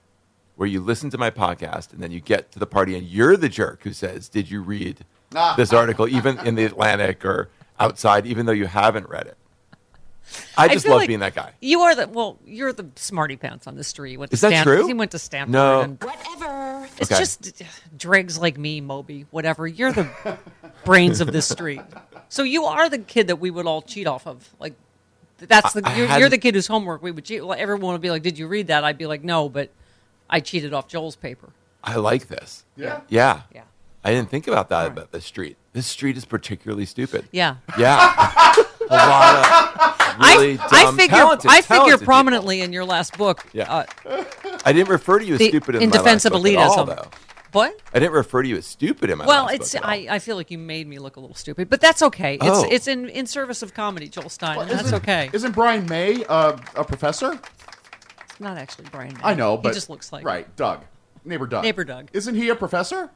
where 0.59 0.69
you 0.69 0.81
listen 0.81 1.09
to 1.09 1.17
my 1.19 1.31
podcast 1.31 1.93
and 1.93 2.03
then 2.03 2.11
you 2.11 2.19
get 2.21 2.51
to 2.53 2.59
the 2.59 2.67
party 2.67 2.97
and 2.97 3.07
you're 3.07 3.37
the 3.37 3.49
jerk 3.49 3.83
who 3.85 3.93
says, 3.93 4.29
"Did 4.29 4.51
you 4.51 4.61
read 4.61 5.05
Ah. 5.35 5.55
this 5.57 5.73
article?" 5.73 6.09
Even 6.09 6.37
in 6.41 6.57
the 6.57 6.65
Atlantic 6.65 7.25
or 7.25 7.49
outside, 7.79 8.27
even 8.27 8.45
though 8.45 8.53
you 8.53 8.67
haven't 8.67 9.09
read 9.09 9.27
it. 9.29 9.37
I 10.59 10.69
just 10.69 10.85
feel 10.85 10.93
love 10.93 11.03
like 11.03 11.09
being 11.09 11.21
that 11.21 11.35
guy. 11.35 11.53
You 11.61 11.81
are 11.83 11.95
the 11.95 12.09
well. 12.09 12.39
You're 12.45 12.73
the 12.73 12.87
smarty 12.97 13.37
pants 13.37 13.67
on 13.67 13.77
the 13.77 13.85
street. 13.85 14.13
You 14.13 14.19
went 14.19 14.31
to 14.33 14.35
Is 14.35 14.41
that 14.43 14.49
Stanford. 14.51 14.79
true? 14.81 14.87
He 14.89 14.95
went 14.95 15.13
to 15.13 15.19
Stanford. 15.19 15.53
No. 15.53 15.81
And 15.81 16.03
Whatever. 16.03 16.89
it's 16.99 17.11
Okay. 17.11 17.19
just 17.21 17.63
dregs 17.97 18.39
like 18.39 18.59
me, 18.59 18.81
Moby, 18.83 19.27
whatever. 19.31 19.67
You're 19.67 19.93
the 19.93 20.09
brains 20.85 21.21
of 21.23 21.33
this 21.33 21.49
street. 21.49 21.81
So 22.29 22.43
you 22.43 22.65
are 22.65 22.91
the 22.91 22.99
kid 22.99 23.29
that 23.29 23.37
we 23.37 23.51
would 23.51 23.65
all 23.67 23.81
cheat 23.81 24.07
off 24.07 24.27
of. 24.27 24.51
Like 24.61 24.75
that's 25.39 25.73
the 25.73 25.83
I- 25.85 25.93
I 25.93 25.97
you're, 25.97 26.19
you're 26.19 26.29
the 26.29 26.37
kid 26.37 26.55
whose 26.57 26.67
homework 26.67 27.01
we 27.03 27.11
would 27.13 27.25
cheat. 27.25 27.47
Well, 27.47 27.57
everyone 27.59 27.93
would 27.93 28.03
be 28.03 28.11
like, 28.11 28.23
"Did 28.23 28.37
you 28.39 28.49
read 28.49 28.67
that?" 28.67 28.85
I'd 28.85 28.99
be 28.99 29.07
like, 29.07 29.23
"No," 29.25 29.49
but 29.49 29.71
I 30.31 30.41
cheated 30.41 30.73
off 30.75 30.89
Joel's 30.89 31.17
paper. 31.17 31.51
I 31.83 31.97
like 31.97 32.29
this. 32.29 32.65
Yeah. 32.77 33.01
Yeah. 33.09 33.43
Yeah. 33.55 33.63
I 34.05 34.13
didn't 34.13 34.31
think 34.31 34.47
about 34.47 34.69
that 34.71 34.87
about 34.87 35.13
this 35.13 35.25
street. 35.25 35.57
This 35.73 35.87
street 35.87 36.17
is 36.17 36.25
particularly 36.25 36.87
stupid. 36.87 37.29
Yeah. 37.33 37.57
Yeah. 37.79 37.97
a 38.91 38.95
lot 38.95 39.45
of 40.11 40.19
really 40.21 40.59
I, 40.59 40.67
I 40.71 40.83
dumb, 40.85 40.97
figure 40.97 41.17
talented, 41.17 41.51
I 41.51 41.61
figure 41.63 41.77
talented 41.85 42.05
prominently 42.07 42.61
in 42.63 42.73
your 42.73 42.85
last 42.85 43.17
book. 43.19 43.45
Yeah. 43.53 43.85
Uh. 44.05 44.25
I 44.65 44.73
didn't 44.73 44.89
refer 44.89 45.19
to 45.19 45.25
you 45.25 45.35
as 45.35 45.39
the- 45.41 45.49
stupid 45.49 45.77
in, 45.77 45.83
in 45.83 45.91
my 45.91 45.97
defense 45.97 46.25
last 46.25 46.35
of 46.35 46.43
book 46.43 46.47
at 46.53 46.57
all, 46.59 46.77
elitism. 46.87 46.87
though. 46.97 47.09
what? 47.53 47.81
I 47.95 47.99
didn't 47.99 48.13
refer 48.13 48.43
to 48.43 48.49
you 48.49 48.57
as 48.57 48.67
stupid 48.67 49.11
in 49.11 49.19
my 49.19 49.27
Well, 49.27 49.45
last 49.45 49.55
it's 49.55 49.73
book 49.73 49.83
at 49.83 49.85
all. 49.85 49.91
I, 49.91 50.07
I 50.11 50.19
feel 50.19 50.37
like 50.37 50.51
you 50.51 50.59
made 50.59 50.87
me 50.87 50.99
look 50.99 51.17
a 51.17 51.21
little 51.21 51.37
stupid, 51.37 51.69
but 51.71 51.81
that's 51.81 52.03
okay. 52.03 52.35
It's 52.35 52.45
Oh. 52.45 52.67
it's 52.71 52.87
in, 52.89 53.09
in 53.09 53.27
service 53.27 53.63
of 53.63 53.75
comedy, 53.75 54.09
Joel 54.09 54.29
Stein, 54.29 54.57
Well, 54.57 54.63
and 54.63 54.71
that's 54.71 54.85
isn't- 54.87 55.03
okay. 55.03 55.31
Isn't 55.33 55.53
Brian 55.53 55.87
May 55.87 56.25
uh, 56.25 56.57
a 56.77 56.85
professor? 56.85 57.39
It's 58.39 58.45
not 58.45 58.57
actually 58.57 58.85
Brian. 58.93 59.15
May. 59.15 59.21
I 59.25 59.35
know, 59.35 59.57
but 59.57 59.71
he 59.71 59.75
just 59.75 59.91
looks 59.91 60.13
like 60.13 60.25
right. 60.25 60.55
Doug, 60.55 60.85
neighbor 61.25 61.49
Doug. 61.49 61.65
Neighbor 61.65 61.83
Doug. 61.83 62.09
Isn't 62.13 62.37
he 62.37 62.49
a 62.51 62.55
professor? 62.55 63.11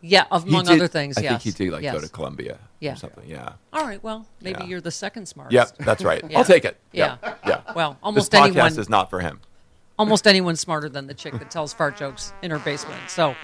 Yeah, 0.00 0.24
among 0.30 0.64
did- 0.64 0.76
other 0.76 0.88
things. 0.88 1.18
I 1.18 1.22
yes. 1.22 1.30
think 1.32 1.42
he 1.42 1.64
did 1.64 1.72
like 1.72 1.82
go 1.82 2.00
to 2.00 2.08
Columbia 2.08 2.58
Yeah. 2.80 2.94
or 2.94 2.96
something. 2.96 3.28
Yeah. 3.28 3.52
All 3.74 3.82
right. 3.84 4.02
Well, 4.02 4.26
maybe 4.40 4.60
Yeah. 4.62 4.66
you're 4.68 4.80
the 4.80 4.90
second 4.90 5.26
smartest. 5.26 5.52
Yep, 5.78 5.86
that's 5.86 6.02
right. 6.02 6.24
Yeah. 6.30 6.38
I'll 6.38 6.44
take 6.44 6.64
it. 6.64 6.78
Yeah. 6.92 7.16
Yeah. 7.46 7.60
Well, 7.74 7.90
This 7.90 7.98
almost 8.02 8.32
podcast 8.32 8.44
anyone, 8.46 8.78
is 8.78 8.88
not 8.88 9.10
for 9.10 9.20
him. 9.20 9.40
almost 9.98 10.26
anyone 10.26 10.56
smarter 10.56 10.88
than 10.88 11.08
the 11.08 11.14
chick 11.14 11.34
that 11.38 11.50
tells 11.50 11.74
fart 11.74 11.96
jokes 11.98 12.32
in 12.40 12.50
her 12.52 12.58
basement. 12.60 13.00
So, 13.10 13.34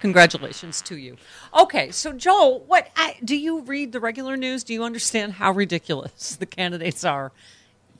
congratulations 0.00 0.80
to 0.82 0.96
you. 0.96 1.16
Okay, 1.58 1.90
so 1.90 2.12
Joel, 2.12 2.60
what 2.60 2.88
I, 2.96 3.16
do 3.24 3.36
you 3.36 3.60
read 3.62 3.92
the 3.92 4.00
regular 4.00 4.36
news? 4.36 4.62
Do 4.64 4.72
you 4.72 4.84
understand 4.84 5.34
how 5.34 5.52
ridiculous 5.52 6.36
the 6.40 6.46
candidates 6.46 7.04
are 7.04 7.32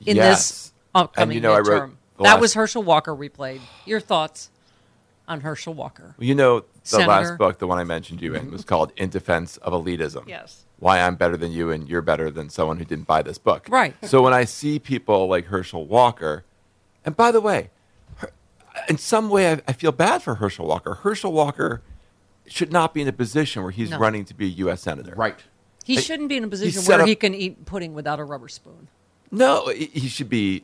in 0.05 0.15
Yes. 0.15 0.49
this 0.49 0.72
upcoming 0.95 1.29
And 1.29 1.35
you 1.35 1.41
know, 1.41 1.53
I 1.53 1.59
wrote 1.59 1.89
midterm? 1.89 1.95
that 2.23 2.39
was 2.39 2.53
Herschel 2.53 2.83
Walker 2.83 3.15
replayed. 3.15 3.61
Your 3.85 3.99
thoughts 3.99 4.49
on 5.27 5.41
Herschel 5.41 5.73
Walker? 5.73 6.15
Well, 6.17 6.27
you 6.27 6.35
know, 6.35 6.59
the 6.61 6.65
Senator. 6.83 7.09
last 7.09 7.37
book, 7.37 7.59
the 7.59 7.67
one 7.67 7.79
I 7.79 7.83
mentioned 7.83 8.21
you 8.21 8.35
in, 8.35 8.43
mm-hmm. 8.43 8.51
was 8.51 8.63
called 8.65 8.91
In 8.97 9.09
Defense 9.09 9.57
of 9.57 9.73
Elitism. 9.73 10.27
Yes. 10.27 10.65
Why 10.79 10.99
I'm 10.99 11.15
better 11.15 11.37
than 11.37 11.51
you 11.51 11.71
and 11.71 11.87
you're 11.87 12.01
better 12.01 12.29
than 12.29 12.49
someone 12.49 12.77
who 12.77 12.83
didn't 12.85 13.07
buy 13.07 13.21
this 13.21 13.37
book. 13.37 13.67
Right. 13.69 13.95
So 14.05 14.21
when 14.21 14.33
I 14.33 14.43
see 14.43 14.79
people 14.79 15.27
like 15.27 15.45
Herschel 15.45 15.85
Walker, 15.85 16.43
and 17.05 17.15
by 17.15 17.31
the 17.31 17.39
way, 17.39 17.69
Her- 18.17 18.31
in 18.89 18.97
some 18.97 19.29
way 19.29 19.51
I, 19.53 19.61
I 19.67 19.73
feel 19.73 19.93
bad 19.93 20.21
for 20.21 20.35
Herschel 20.35 20.67
Walker. 20.67 20.95
Herschel 20.95 21.31
Walker 21.31 21.81
should 22.45 22.73
not 22.73 22.93
be 22.93 23.01
in 23.01 23.07
a 23.07 23.13
position 23.13 23.61
where 23.63 23.71
he's 23.71 23.91
No. 23.91 23.97
running 23.99 24.25
to 24.25 24.33
be 24.33 24.45
a 24.47 24.49
U.S. 24.49 24.81
senator. 24.81 25.13
Right. 25.15 25.39
He 25.85 25.95
Hey, 25.95 26.01
shouldn't 26.01 26.27
be 26.27 26.35
in 26.35 26.43
a 26.43 26.47
position 26.49 26.81
set 26.81 26.89
where 26.89 27.01
up- 27.03 27.07
he 27.07 27.15
can 27.15 27.33
eat 27.33 27.63
pudding 27.65 27.93
without 27.93 28.19
a 28.19 28.23
rubber 28.25 28.49
spoon. 28.49 28.89
No, 29.31 29.67
he 29.69 29.85
he 29.85 30.07
should 30.09 30.29
be 30.29 30.63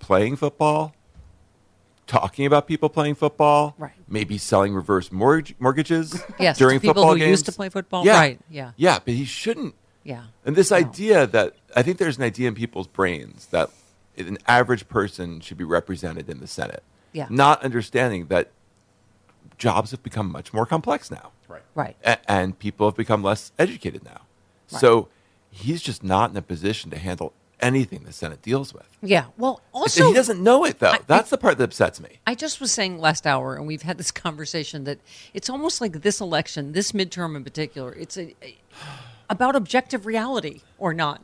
playing 0.00 0.34
football, 0.36 0.92
talking 2.06 2.44
about 2.46 2.66
people 2.66 2.88
playing 2.88 3.14
football, 3.14 3.74
Right. 3.78 3.92
Maybe 4.08 4.38
selling 4.38 4.74
reverse 4.74 5.12
mortgage, 5.12 5.54
mortgages 5.60 6.20
Yes, 6.40 6.58
during 6.58 6.78
to 6.78 6.80
people 6.80 6.94
football 7.02 7.12
who 7.12 7.18
games. 7.20 7.30
used 7.30 7.46
to 7.46 7.52
play 7.52 7.68
football. 7.68 8.04
Yeah. 8.04 8.18
Right, 8.18 8.40
yeah. 8.50 8.72
yeah, 8.76 8.98
but 9.04 9.14
he 9.14 9.24
shouldn't. 9.24 9.74
Yeah. 10.02 10.24
And 10.44 10.56
this 10.56 10.70
No. 10.72 10.78
idea 10.78 11.26
that 11.28 11.54
I 11.76 11.82
think 11.82 11.98
there's 11.98 12.16
an 12.18 12.24
idea 12.24 12.48
in 12.48 12.54
people's 12.56 12.88
brains 12.88 13.46
that 13.52 13.70
an 14.16 14.38
average 14.48 14.88
person 14.88 15.38
should 15.40 15.56
be 15.58 15.64
represented 15.64 16.28
in 16.28 16.40
the 16.40 16.48
Senate. 16.48 16.82
Yeah. 17.12 17.26
Not 17.30 17.62
understanding 17.62 18.26
that 18.26 18.50
jobs 19.58 19.90
have 19.92 20.02
become 20.02 20.30
much 20.32 20.52
more 20.52 20.66
complex 20.66 21.10
now. 21.10 21.30
Right. 21.48 21.62
Right. 21.74 21.96
A- 22.04 22.30
and 22.30 22.58
people 22.58 22.88
have 22.88 22.96
become 22.96 23.22
less 23.22 23.52
educated 23.58 24.02
now. 24.04 24.22
Right. 24.72 24.80
So 24.80 25.08
he's 25.50 25.82
just 25.82 26.02
not 26.02 26.30
in 26.30 26.36
a 26.36 26.42
position 26.42 26.90
to 26.90 26.98
handle 26.98 27.32
anything 27.62 28.04
the 28.04 28.12
Senate 28.12 28.42
deals 28.42 28.72
with. 28.74 28.86
Yeah. 29.02 29.26
Well, 29.36 29.60
also 29.72 30.08
he 30.08 30.14
doesn't 30.14 30.42
know 30.42 30.64
it 30.64 30.78
though. 30.78 30.90
I- 30.92 31.00
That's 31.06 31.30
the 31.30 31.38
part 31.38 31.58
that 31.58 31.64
upsets 31.64 32.00
me. 32.00 32.18
I 32.26 32.34
just 32.34 32.60
was 32.60 32.72
saying 32.72 32.98
last 32.98 33.26
hour, 33.26 33.54
and 33.56 33.66
we've 33.66 33.82
had 33.82 33.98
this 33.98 34.10
conversation 34.26 34.84
that 34.84 34.98
it's 35.34 35.48
almost 35.50 35.80
like 35.80 36.02
this 36.02 36.20
election, 36.20 36.72
this 36.72 36.92
midterm 36.92 37.36
in 37.36 37.44
particular, 37.44 37.92
it's 37.94 38.16
a, 38.16 38.34
a- 38.42 38.56
about 39.28 39.54
objective 39.56 40.06
reality 40.06 40.60
or 40.78 40.92
not, 40.92 41.20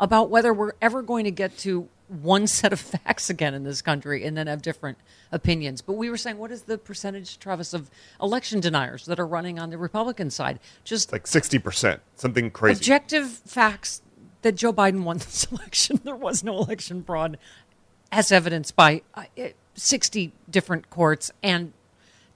about 0.00 0.30
whether 0.30 0.52
we're 0.54 0.72
ever 0.80 1.02
going 1.02 1.24
to 1.24 1.30
get 1.30 1.56
to 1.58 1.88
one 2.08 2.46
set 2.46 2.72
of 2.72 2.80
facts 2.80 3.30
again 3.30 3.54
in 3.54 3.62
this 3.64 3.80
country 3.80 4.24
and 4.24 4.36
then 4.36 4.46
have 4.46 4.60
different 4.62 4.98
opinions. 5.30 5.80
But 5.80 5.94
we 5.94 6.10
were 6.10 6.16
saying, 6.18 6.36
what 6.38 6.50
is 6.52 6.62
the 6.62 6.76
percentage, 6.76 7.38
Travis, 7.38 7.72
of 7.72 7.88
election 8.20 8.60
deniers 8.60 9.06
that 9.06 9.18
are 9.18 9.26
running 9.26 9.58
on 9.58 9.70
the 9.70 9.78
Republican 9.78 10.28
side? 10.30 10.60
Just 10.84 11.10
Like 11.12 11.24
60%, 11.24 12.00
something 12.16 12.50
crazy. 12.50 12.78
objective 12.78 13.28
facts 13.30 14.02
that 14.42 14.56
Joe 14.56 14.72
Biden 14.72 15.04
won 15.04 15.18
this 15.18 15.44
election. 15.50 16.00
There 16.04 16.16
was 16.16 16.44
no 16.44 16.58
election 16.58 17.02
fraud, 17.02 17.38
as 18.10 18.30
evidenced 18.30 18.76
by 18.76 19.02
uh, 19.14 19.24
60 19.74 20.32
different 20.50 20.90
courts 20.90 21.30
and 21.42 21.72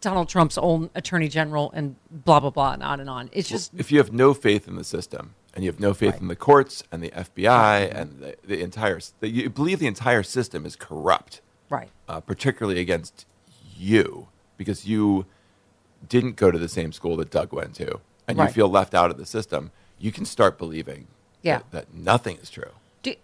Donald 0.01 0.29
Trump's 0.29 0.59
own 0.59 0.91
attorney 0.95 1.29
general 1.29 1.71
and 1.73 1.97
blah, 2.11 2.41
blah, 2.41 2.51
blah, 2.51 2.73
and 2.73 2.83
on 2.83 3.01
and 3.01 3.11
on. 3.11 3.29
It's 3.33 3.49
just, 3.49 3.73
If 3.77 3.91
you 3.91 3.99
have 3.99 4.13
no 4.13 4.35
faith 4.35 4.69
in 4.69 4.77
the 4.77 4.85
system 4.85 5.35
and 5.55 5.65
you 5.65 5.71
have 5.71 5.81
no 5.81 5.95
faith 5.95 6.21
in 6.21 6.29
the 6.29 6.37
courts 6.37 6.85
and 6.93 7.03
the 7.03 7.11
FBI 7.11 7.95
and 7.95 8.21
the, 8.21 8.37
the 8.45 8.61
entire, 8.61 9.01
that 9.21 9.29
you 9.29 9.51
believe 9.51 9.79
the 9.79 9.87
entire 9.87 10.23
system 10.23 10.67
is 10.67 10.77
corrupt, 10.77 11.41
right. 11.71 11.89
uh, 12.09 12.21
particularly 12.21 12.79
against 12.79 13.27
you 13.77 14.29
because 14.57 14.87
you 14.87 15.27
didn't 16.09 16.37
go 16.37 16.51
to 16.51 16.59
the 16.59 16.69
same 16.69 16.93
school 16.93 17.17
that 17.17 17.31
Doug 17.31 17.53
went 17.53 17.75
to 17.77 18.01
and 18.29 18.39
you 18.39 18.49
feel 18.49 18.69
left 18.69 18.95
out 18.95 19.11
of 19.11 19.19
the 19.19 19.27
system, 19.27 19.71
you 19.99 20.13
can 20.13 20.25
start 20.25 20.59
believing 20.59 21.07
Yeah. 21.47 21.59
that, 21.59 21.71
that 21.73 21.95
nothing 21.95 22.37
is 22.39 22.51
true. 22.51 22.71
Do, 23.03 23.15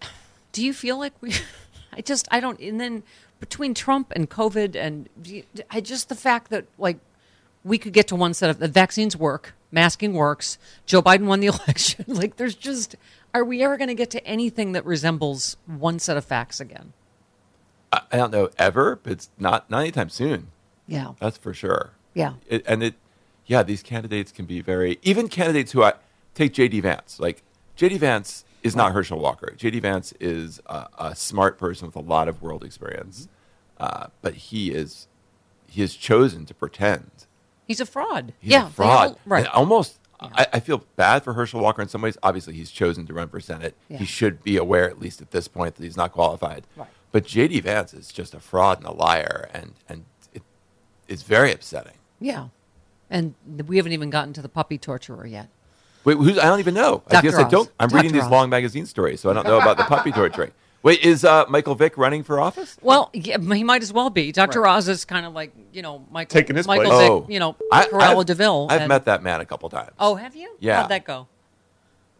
do 0.52 0.64
you 0.64 0.72
feel 0.72 0.98
like 0.98 1.12
we, 1.20 1.34
I 1.92 2.00
just, 2.00 2.26
I 2.30 2.40
don't, 2.40 2.58
and 2.60 2.80
then 2.80 3.02
between 3.40 3.74
Trump 3.74 4.12
and 4.14 4.30
COVID 4.30 4.76
and 4.76 5.08
you- 5.24 5.44
I 5.70 5.80
just 5.80 6.08
the 6.08 6.14
fact 6.14 6.50
that 6.50 6.64
like 6.78 6.98
we 7.64 7.78
could 7.78 7.92
get 7.92 8.08
to 8.08 8.16
one 8.16 8.34
set 8.34 8.50
of 8.50 8.58
the 8.58 8.68
vaccines 8.68 9.16
work, 9.16 9.54
masking 9.70 10.12
works, 10.14 10.58
Joe 10.86 11.02
Biden 11.02 11.24
won 11.26 11.40
the 11.40 11.46
election. 11.56 12.04
like 12.08 12.36
there's 12.36 12.54
just, 12.54 12.96
are 13.34 13.44
we 13.44 13.62
ever 13.62 13.76
going 13.76 13.88
to 13.88 13.94
get 13.94 14.10
to 14.10 14.24
anything 14.26 14.72
that 14.72 14.84
resembles 14.84 15.56
one 15.66 15.98
set 15.98 16.16
of 16.16 16.24
facts 16.24 16.60
again? 16.60 16.92
I, 17.92 18.02
I 18.12 18.16
don't 18.16 18.30
know 18.32 18.50
ever, 18.58 18.96
but 19.02 19.12
it's 19.12 19.30
not, 19.38 19.70
not 19.70 19.80
anytime 19.80 20.08
soon. 20.08 20.48
Yeah. 20.88 21.12
That's 21.20 21.36
for 21.38 21.54
sure. 21.54 21.90
Yeah. 22.14 22.34
It, 22.48 22.64
and 22.66 22.82
it, 22.82 22.94
yeah, 23.46 23.62
these 23.62 23.82
candidates 23.82 24.30
can 24.32 24.44
be 24.44 24.60
very, 24.60 24.98
even 25.02 25.28
candidates 25.28 25.72
who 25.72 25.82
I 25.82 25.94
take 26.34 26.52
JD 26.54 26.82
Vance. 26.82 27.18
Like, 27.18 27.42
JD 27.76 27.98
Vance 27.98 28.44
is 28.62 28.76
not 28.76 28.92
Herschel 28.92 29.18
Walker. 29.18 29.54
JD 29.56 29.82
Vance 29.82 30.12
is 30.20 30.60
a, 30.66 30.86
a 30.98 31.16
smart 31.16 31.58
person 31.58 31.86
with 31.86 31.96
a 31.96 32.00
lot 32.00 32.28
of 32.28 32.42
world 32.42 32.62
experience, 32.64 33.28
uh, 33.80 34.06
but 34.20 34.34
he 34.34 34.70
is, 34.70 35.08
he 35.66 35.80
has 35.80 35.94
chosen 35.94 36.46
to 36.46 36.54
pretend. 36.54 37.26
He's 37.66 37.80
a 37.80 37.86
fraud. 37.86 38.32
He's 38.40 38.52
yeah. 38.52 38.66
a 38.68 38.70
fraud. 38.70 39.08
all- 39.10 39.18
right. 39.26 39.44
And 39.44 39.48
almost, 39.48 39.98
I, 40.20 40.46
I 40.52 40.60
feel 40.60 40.84
bad 40.96 41.24
for 41.24 41.32
Herschel 41.32 41.60
Walker 41.60 41.82
in 41.82 41.88
some 41.88 42.02
ways. 42.02 42.16
Obviously, 42.22 42.54
he's 42.54 42.70
chosen 42.70 43.06
to 43.06 43.12
run 43.14 43.28
for 43.28 43.40
Senate. 43.40 43.74
Yeah. 43.88 43.98
He 43.98 44.04
should 44.04 44.42
be 44.44 44.56
aware, 44.56 44.88
at 44.88 45.00
least 45.00 45.20
at 45.20 45.32
this 45.32 45.48
point, 45.48 45.74
that 45.76 45.82
he's 45.82 45.96
not 45.96 46.12
qualified. 46.12 46.66
Right. 46.76 46.88
But 47.10 47.24
JD 47.24 47.62
Vance 47.62 47.92
is 47.94 48.12
just 48.12 48.32
a 48.34 48.40
fraud 48.40 48.78
and 48.78 48.86
a 48.86 48.92
liar, 48.92 49.48
and, 49.52 49.72
and 49.88 50.04
it, 50.32 50.42
it's 51.08 51.22
very 51.22 51.52
upsetting. 51.52 51.94
yeah. 52.20 52.48
And 53.10 53.34
we 53.66 53.76
haven't 53.76 53.92
even 53.92 54.08
gotten 54.08 54.32
to 54.32 54.40
the 54.40 54.48
puppy 54.48 54.78
torturer 54.78 55.26
yet. 55.26 55.48
Wait, 56.04 56.16
who's, 56.16 56.38
I 56.38 56.44
don't 56.46 56.58
even 56.58 56.74
know. 56.74 57.02
I 57.08 57.12
Dr. 57.14 57.22
guess 57.22 57.34
I 57.36 57.48
don't. 57.48 57.70
I'm 57.78 57.88
Dr. 57.88 57.96
reading 57.96 58.12
these 58.12 58.24
Oz. 58.24 58.30
long 58.30 58.50
magazine 58.50 58.86
stories, 58.86 59.20
so 59.20 59.30
I 59.30 59.34
don't 59.34 59.46
know 59.46 59.58
about 59.60 59.76
the 59.76 59.84
puppy 59.84 60.10
torturing. 60.12 60.50
Wait, 60.82 61.00
is 61.02 61.24
uh, 61.24 61.44
Michael 61.48 61.76
Vick 61.76 61.96
running 61.96 62.24
for 62.24 62.40
office? 62.40 62.76
Well, 62.82 63.08
yeah, 63.12 63.38
he 63.38 63.62
might 63.62 63.82
as 63.82 63.92
well 63.92 64.10
be. 64.10 64.32
Dr. 64.32 64.66
Oz 64.66 64.88
is 64.88 65.04
kind 65.04 65.24
of 65.24 65.32
like, 65.32 65.52
you 65.72 65.80
know, 65.80 66.04
Michael, 66.10 66.32
Taking 66.40 66.56
his 66.56 66.66
Michael 66.66 66.86
place. 66.90 67.00
Vick, 67.02 67.10
Oh, 67.10 67.26
you 67.28 67.38
know, 67.38 67.54
I- 67.70 67.86
Cruella 67.86 68.02
I've- 68.16 68.24
DeVille. 68.24 68.66
I've 68.68 68.80
and- 68.80 68.88
met 68.88 69.04
that 69.04 69.22
man 69.22 69.40
a 69.40 69.44
couple 69.46 69.68
times. 69.70 69.92
Oh, 70.00 70.16
have 70.16 70.34
you? 70.34 70.56
Yeah. 70.58 70.80
How'd 70.80 70.90
that 70.90 71.04
go? 71.04 71.28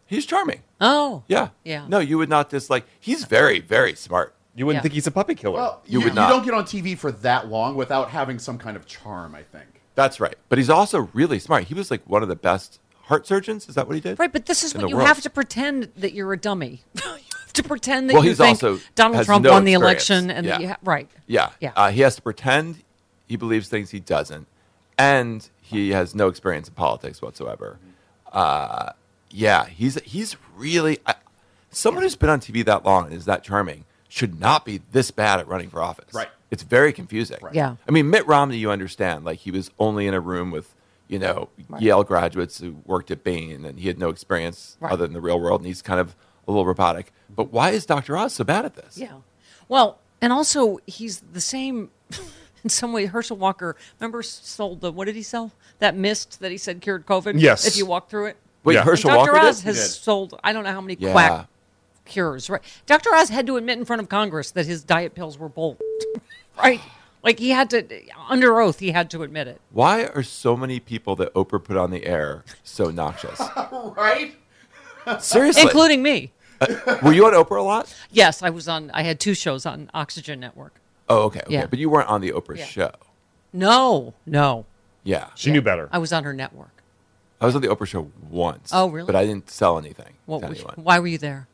He's 0.07 0.27
charming. 0.27 0.61
Oh. 0.81 1.25
Yeah. 1.27 1.49
Yeah. 1.65 1.87
No, 1.89 1.99
you 1.99 2.19
would 2.19 2.29
not 2.29 2.51
dislike. 2.51 2.85
He's 3.01 3.25
very, 3.25 3.59
very 3.61 3.95
smart. 3.95 4.35
You 4.55 4.67
wouldn't 4.67 4.79
Yeah. 4.79 4.83
think 4.83 4.95
he's 4.95 5.07
a 5.07 5.11
puppy 5.11 5.35
killer. 5.35 5.55
Well, 5.57 5.83
You 5.87 5.99
you, 5.99 6.05
would 6.05 6.13
you 6.15 6.21
don't 6.21 6.45
get 6.45 6.55
on 6.55 6.65
TV 6.65 6.97
for 6.97 7.11
that 7.11 7.49
long 7.49 7.75
without 7.75 8.11
having 8.11 8.39
some 8.39 8.59
kind 8.59 8.77
of 8.77 8.87
charm. 8.87 9.35
I 9.35 9.43
think. 9.43 9.67
That's 9.95 10.21
right. 10.21 10.37
But 10.49 10.59
he's 10.59 10.71
also 10.71 11.09
really 11.15 11.39
smart. 11.39 11.65
He 11.65 11.75
was 11.75 11.91
like 11.91 12.03
one 12.07 12.23
of 12.23 12.29
the 12.29 12.37
best 12.37 12.79
heart 13.03 13.27
surgeons. 13.27 13.69
Is 13.69 13.75
that 13.75 13.87
what 13.87 13.95
he 13.95 14.01
did? 14.01 14.19
Right, 14.19 14.33
but 14.33 14.47
this 14.47 14.63
is 14.63 14.75
In 14.75 14.81
what 14.83 14.91
you 14.91 14.97
world. 14.97 15.09
have 15.09 15.21
to 15.23 15.31
pretend 15.31 15.89
that 15.97 16.13
you're 16.13 16.33
a 16.33 16.37
dummy. 16.39 16.83
you 16.95 17.03
have 17.41 17.53
to 17.55 17.63
pretend 17.63 18.09
that 18.11 18.15
Well, 18.15 18.23
you 18.25 18.31
he's 18.31 18.39
think 18.39 18.63
also 18.63 18.81
Donald 18.95 19.25
Trump 19.27 19.45
no 19.45 19.53
won 19.53 19.65
the 19.65 19.73
election 19.75 20.31
and 20.31 20.47
that 20.47 20.61
you 20.61 20.69
ha- 20.69 20.79
right. 20.83 21.09
Yeah. 21.27 21.51
Yeah. 21.61 21.73
Uh, 21.77 21.91
he 21.91 22.01
has 22.03 22.17
to 22.17 22.23
pretend 22.23 22.83
he 23.29 23.37
believes 23.37 23.69
things 23.69 23.91
he 23.91 24.01
doesn't, 24.01 24.47
and 24.99 25.49
he 25.61 25.91
has 25.91 26.15
no 26.15 26.29
experience 26.29 26.69
in 26.69 26.75
politics 26.75 27.21
whatsoever. 27.23 27.79
Uh, 28.33 28.91
Yeah, 29.31 29.67
he's 29.67 29.95
he's 30.03 30.37
really 30.57 30.99
I, 31.07 31.15
someone 31.71 32.03
who's 32.03 32.17
been 32.17 32.29
on 32.31 32.41
TV 32.41 32.65
that 32.67 32.85
long 32.85 33.07
and 33.07 33.15
is 33.15 33.25
that 33.25 33.43
charming 33.43 33.85
should 34.09 34.39
not 34.39 34.65
be 34.67 34.83
this 34.93 35.11
bad 35.11 35.41
at 35.41 35.49
running 35.49 35.71
for 35.71 35.81
office. 35.81 36.13
Right. 36.13 36.29
It's 36.51 36.63
very 36.63 36.93
confusing. 36.93 37.39
Yeah. 37.53 37.77
I 37.89 37.91
mean, 37.91 38.11
Mitt 38.11 38.27
Romney, 38.27 38.59
you 38.59 38.71
understand, 38.71 39.25
like 39.25 39.39
he 39.39 39.51
was 39.51 39.71
only 39.79 40.07
in 40.07 40.13
a 40.13 40.21
room 40.21 40.51
with 40.51 40.75
you 41.13 41.19
know 41.19 41.49
Yale 41.79 42.03
graduates 42.05 42.59
who 42.59 42.77
worked 42.87 43.11
at 43.11 43.23
Bain, 43.23 43.65
and 43.67 43.79
he 43.79 43.87
had 43.89 43.99
no 43.99 44.09
experience 44.09 44.77
Right. 44.81 44.93
other 44.93 45.05
than 45.07 45.13
the 45.15 45.21
real 45.21 45.39
world, 45.39 45.61
and 45.61 45.67
he's 45.67 45.83
kind 45.83 46.01
of 46.01 46.17
a 46.49 46.51
little 46.51 46.67
robotic. 46.67 47.13
But 47.29 47.53
why 47.53 47.71
is 47.71 47.87
Dr. 47.87 48.17
Oz 48.17 48.33
so 48.33 48.45
bad 48.45 48.65
at 48.65 48.75
this? 48.75 48.97
Yeah. 48.99 49.17
Well, 49.69 49.99
and 50.21 50.33
also 50.33 50.79
he's 50.87 51.21
the 51.21 51.41
same 51.41 51.91
in 52.65 52.71
some 52.71 52.93
way. 52.93 53.07
Herschel 53.07 53.37
Walker, 53.37 53.77
remember, 54.01 54.23
sold 54.23 54.81
the 54.81 54.91
what 54.91 55.05
did 55.05 55.15
he 55.17 55.23
sell? 55.23 55.53
That 55.79 55.97
mist 55.97 56.41
that 56.41 56.51
he 56.51 56.59
said 56.59 56.81
cured 56.81 57.07
COVID. 57.07 57.41
Yes. 57.41 57.67
If 57.67 57.77
you 57.77 57.87
walk 57.87 58.09
through 58.09 58.27
it. 58.27 58.37
Wait, 58.65 58.75
Yeah. 58.75 58.85
Herschel 58.85 59.11
And 59.11 59.19
Dr. 59.19 59.33
Walker 59.33 59.47
Oz 59.47 59.59
did? 59.59 59.65
has 59.67 59.77
did. 59.77 59.89
sold 60.03 60.39
I 60.45 60.53
don't 60.53 60.65
know 60.65 60.73
how 60.73 60.81
many 60.81 60.97
Yeah. 60.99 61.13
quack 61.13 61.49
cures. 62.05 62.49
Right. 62.51 62.63
Dr. 62.87 63.13
Oz 63.15 63.29
had 63.29 63.47
to 63.47 63.57
admit 63.57 63.79
in 63.79 63.85
front 63.85 64.01
of 64.03 64.09
Congress 64.09 64.51
that 64.53 64.67
his 64.67 64.83
diet 64.85 65.15
pills 65.15 65.39
were 65.39 65.49
bull. 65.49 65.79
right. 66.59 66.81
Like 67.23 67.39
he 67.39 67.51
had 67.51 67.71
to 67.71 67.87
under 68.29 68.61
oath 68.61 68.81
he 68.81 68.91
had 68.91 69.11
to 69.11 69.23
admit 69.23 69.47
it. 69.49 69.61
Why 69.71 70.05
are 70.07 70.23
so 70.23 70.57
many 70.57 70.81
people 70.81 71.15
that 71.17 71.33
Oprah 71.35 71.63
put 71.63 71.77
on 71.77 71.91
the 71.91 72.05
air 72.07 72.45
so 72.65 72.91
noxious? 72.91 73.41
Right? 73.97 74.35
Seriously, 75.21 75.63
Including 75.63 76.03
me. 76.03 76.33
Uh, 76.61 76.99
were 77.03 77.13
you 77.13 77.27
on 77.27 77.33
Oprah 77.33 77.59
a 77.59 77.63
lot? 77.63 77.93
Yes, 78.11 78.43
I 78.43 78.51
was 78.51 78.69
on 78.69 78.91
I 78.93 79.03
had 79.03 79.19
two 79.21 79.35
shows 79.35 79.67
on 79.67 79.91
Oxygen 79.95 80.39
Network. 80.41 80.75
Oh, 81.09 81.23
okay, 81.25 81.41
okay. 81.41 81.53
Yeah. 81.53 81.67
But 81.67 81.79
you 81.79 81.91
weren't 81.91 82.09
on 82.09 82.21
the 82.21 82.31
Oprah 82.33 82.57
Yeah. 82.59 82.67
show. 82.67 82.91
No, 83.53 84.15
no. 84.27 84.65
Yeah, 85.05 85.29
She 85.35 85.51
knew 85.51 85.61
better. 85.63 85.89
I 85.93 85.99
was 85.99 86.13
on 86.13 86.23
her 86.25 86.33
network. 86.33 86.71
I 87.41 87.47
was 87.47 87.57
on 87.57 87.61
the 87.63 87.69
Oprah 87.69 87.87
show 87.89 88.11
once. 88.31 88.71
Oh, 88.73 88.89
really? 88.89 89.07
But 89.07 89.17
I 89.17 89.27
didn't 89.27 89.51
sell 89.51 89.77
anything 89.77 90.15
What 90.27 90.43
to 90.43 90.47
was, 90.49 90.59
anyone. 90.59 90.75
why 90.77 91.01
were 91.01 91.09
you 91.09 91.19
there? 91.19 91.49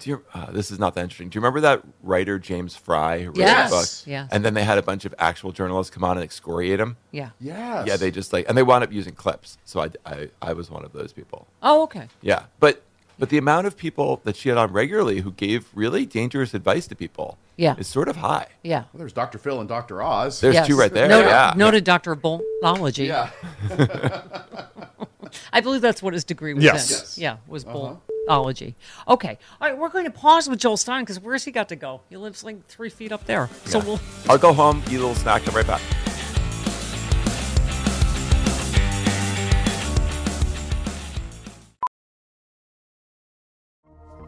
Do 0.00 0.10
you, 0.10 0.24
uh, 0.34 0.50
this 0.50 0.70
is 0.70 0.78
not 0.78 0.94
that 0.94 1.02
interesting. 1.02 1.28
Do 1.28 1.36
you 1.36 1.40
remember 1.40 1.60
that 1.60 1.82
writer 2.02 2.38
James 2.38 2.74
Frey 2.74 3.22
who 3.22 3.28
wrote 3.28 3.36
Yes. 3.38 3.70
the 3.70 3.76
book? 3.76 3.88
Yes. 4.12 4.28
And 4.32 4.44
then 4.44 4.54
they 4.54 4.64
had 4.64 4.78
a 4.78 4.82
bunch 4.82 5.04
of 5.04 5.14
actual 5.18 5.52
journalists 5.52 5.94
come 5.94 6.02
on 6.04 6.16
and 6.16 6.24
excoriate 6.24 6.80
him. 6.80 6.96
Yeah. 7.12 7.30
Yes. 7.40 7.86
Yeah, 7.86 7.96
they 7.96 8.10
just 8.10 8.32
like, 8.32 8.48
and 8.48 8.56
they 8.58 8.62
wound 8.62 8.82
up 8.82 8.92
using 8.92 9.14
clips. 9.14 9.58
So 9.64 9.80
I, 9.82 9.90
I, 10.04 10.28
I 10.42 10.52
was 10.54 10.70
one 10.70 10.84
of 10.84 10.92
those 10.92 11.12
people. 11.12 11.46
Oh, 11.62 11.82
okay. 11.84 12.08
Yeah, 12.22 12.44
but 12.58 12.82
but 13.18 13.28
the 13.28 13.36
amount 13.36 13.66
of 13.66 13.76
people 13.76 14.22
that 14.24 14.34
she 14.34 14.48
had 14.48 14.56
on 14.56 14.72
regularly 14.72 15.20
who 15.20 15.30
gave 15.32 15.68
really 15.74 16.06
dangerous 16.06 16.54
advice 16.54 16.86
to 16.86 16.96
people, 16.96 17.36
Yeah. 17.58 17.74
is 17.76 17.86
sort 17.86 18.08
of 18.08 18.16
high. 18.16 18.46
Yeah. 18.62 18.84
Well, 18.94 19.00
there's 19.00 19.12
Dr. 19.12 19.36
Phil 19.36 19.60
and 19.60 19.68
Dr. 19.68 20.02
Oz. 20.02 20.40
There's 20.40 20.54
Yes. 20.54 20.66
two 20.66 20.78
right 20.78 20.90
there. 20.90 21.06
Noted, 21.06 21.28
yeah, 21.28 21.52
noted 21.54 21.84
Dr. 21.84 22.16
Bullology. 22.16 23.08
yeah. 23.08 23.28
I 25.52 25.60
believe 25.60 25.80
that's 25.80 26.02
what 26.02 26.14
his 26.14 26.24
degree 26.24 26.54
was 26.54 26.64
Yes. 26.64 26.90
in. 26.90 26.96
Yes. 26.96 27.18
Yeah, 27.18 27.36
was 27.46 27.64
uh-huh. 27.64 27.96
bullology. 28.28 28.74
Okay. 29.08 29.38
All 29.60 29.68
right, 29.68 29.76
we're 29.78 29.88
going 29.88 30.04
to 30.04 30.10
pause 30.10 30.48
with 30.48 30.58
Joel 30.58 30.76
Stein 30.76 31.02
because 31.02 31.20
where's 31.20 31.44
he 31.44 31.50
got 31.50 31.68
to 31.70 31.76
go? 31.76 32.00
He 32.08 32.16
lives 32.16 32.44
like 32.44 32.66
three 32.66 32.90
feet 32.90 33.12
up 33.12 33.24
there. 33.26 33.48
So 33.64 33.78
we'll. 33.80 34.00
I'll 34.28 34.38
go 34.38 34.52
home, 34.52 34.82
eat 34.86 34.96
a 34.96 34.98
little 34.98 35.14
snack, 35.14 35.42
come 35.44 35.54
right 35.54 35.66
back. 35.66 35.80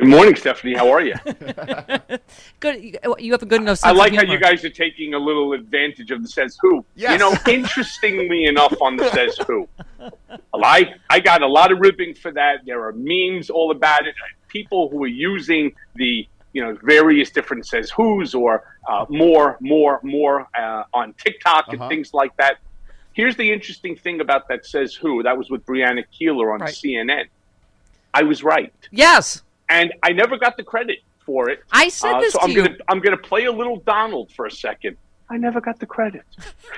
Good 0.00 0.08
morning, 0.08 0.34
Stephanie. 0.34 0.74
How 0.74 0.90
are 0.90 1.02
you? 1.02 1.14
Good. 2.60 2.82
You 2.82 3.14
you 3.18 3.32
have 3.32 3.42
a 3.42 3.46
good 3.46 3.60
enough 3.60 3.78
sense 3.78 3.84
I 3.84 3.92
like 3.92 4.12
of 4.12 4.16
how 4.24 4.32
you 4.32 4.38
guys 4.38 4.64
are 4.64 4.70
taking 4.70 5.12
a 5.12 5.18
little 5.18 5.52
advantage 5.52 6.10
of 6.10 6.22
the 6.22 6.28
says 6.28 6.56
who. 6.60 6.84
Yes. 6.96 7.12
You 7.12 7.18
know, 7.18 7.36
interestingly 7.52 8.44
enough, 8.46 8.74
on 8.80 8.96
the 8.96 9.10
says 9.10 9.36
who, 9.46 9.68
I 10.54 10.94
I 11.10 11.20
got 11.20 11.42
a 11.42 11.46
lot 11.46 11.70
of 11.70 11.80
ribbing 11.80 12.14
for 12.14 12.30
that. 12.32 12.64
There 12.64 12.82
are 12.86 12.92
memes 12.96 13.50
all 13.50 13.70
about 13.72 14.06
it. 14.06 14.14
People 14.48 14.88
who 14.88 15.04
are 15.04 15.06
using 15.06 15.72
the 15.96 16.26
you 16.54 16.62
know 16.62 16.78
various 16.82 17.28
different 17.30 17.66
says 17.66 17.90
who's 17.90 18.34
or 18.34 18.64
uh, 18.88 19.04
more, 19.10 19.58
more, 19.60 20.00
more 20.02 20.48
uh, 20.58 20.84
on 20.94 21.12
TikTok 21.14 21.66
and 21.68 21.78
Uh-huh. 21.80 21.88
things 21.90 22.14
like 22.14 22.34
that. 22.38 22.56
Here's 23.12 23.36
the 23.36 23.52
interesting 23.52 23.96
thing 23.96 24.22
about 24.22 24.48
that 24.48 24.64
says 24.64 24.94
who. 24.94 25.22
That 25.24 25.36
was 25.36 25.50
with 25.50 25.66
Brianna 25.66 26.04
Keilar 26.18 26.54
on 26.54 26.60
Right. 26.60 26.72
CNN. 26.74 27.24
I 28.14 28.22
was 28.22 28.42
right, 28.42 28.72
Yes. 28.90 29.42
And 29.70 29.92
I 30.02 30.12
never 30.12 30.36
got 30.36 30.56
the 30.58 30.64
credit 30.64 30.98
for 31.24 31.48
it. 31.48 31.60
I 31.72 31.88
said 31.88 32.14
Uh, 32.16 32.20
this 32.20 32.32
so 32.34 32.40
to 32.40 32.44
I'm 32.44 32.50
you. 32.50 32.56
gonna 32.64 32.76
I'm 32.88 33.00
gonna 33.00 33.16
play 33.16 33.44
a 33.46 33.52
little 33.52 33.78
Donald 33.78 34.30
for 34.32 34.44
a 34.46 34.50
second. 34.50 34.96
I 35.30 35.36
never 35.38 35.60
got 35.60 35.78
the 35.78 35.86
credit. 35.86 36.22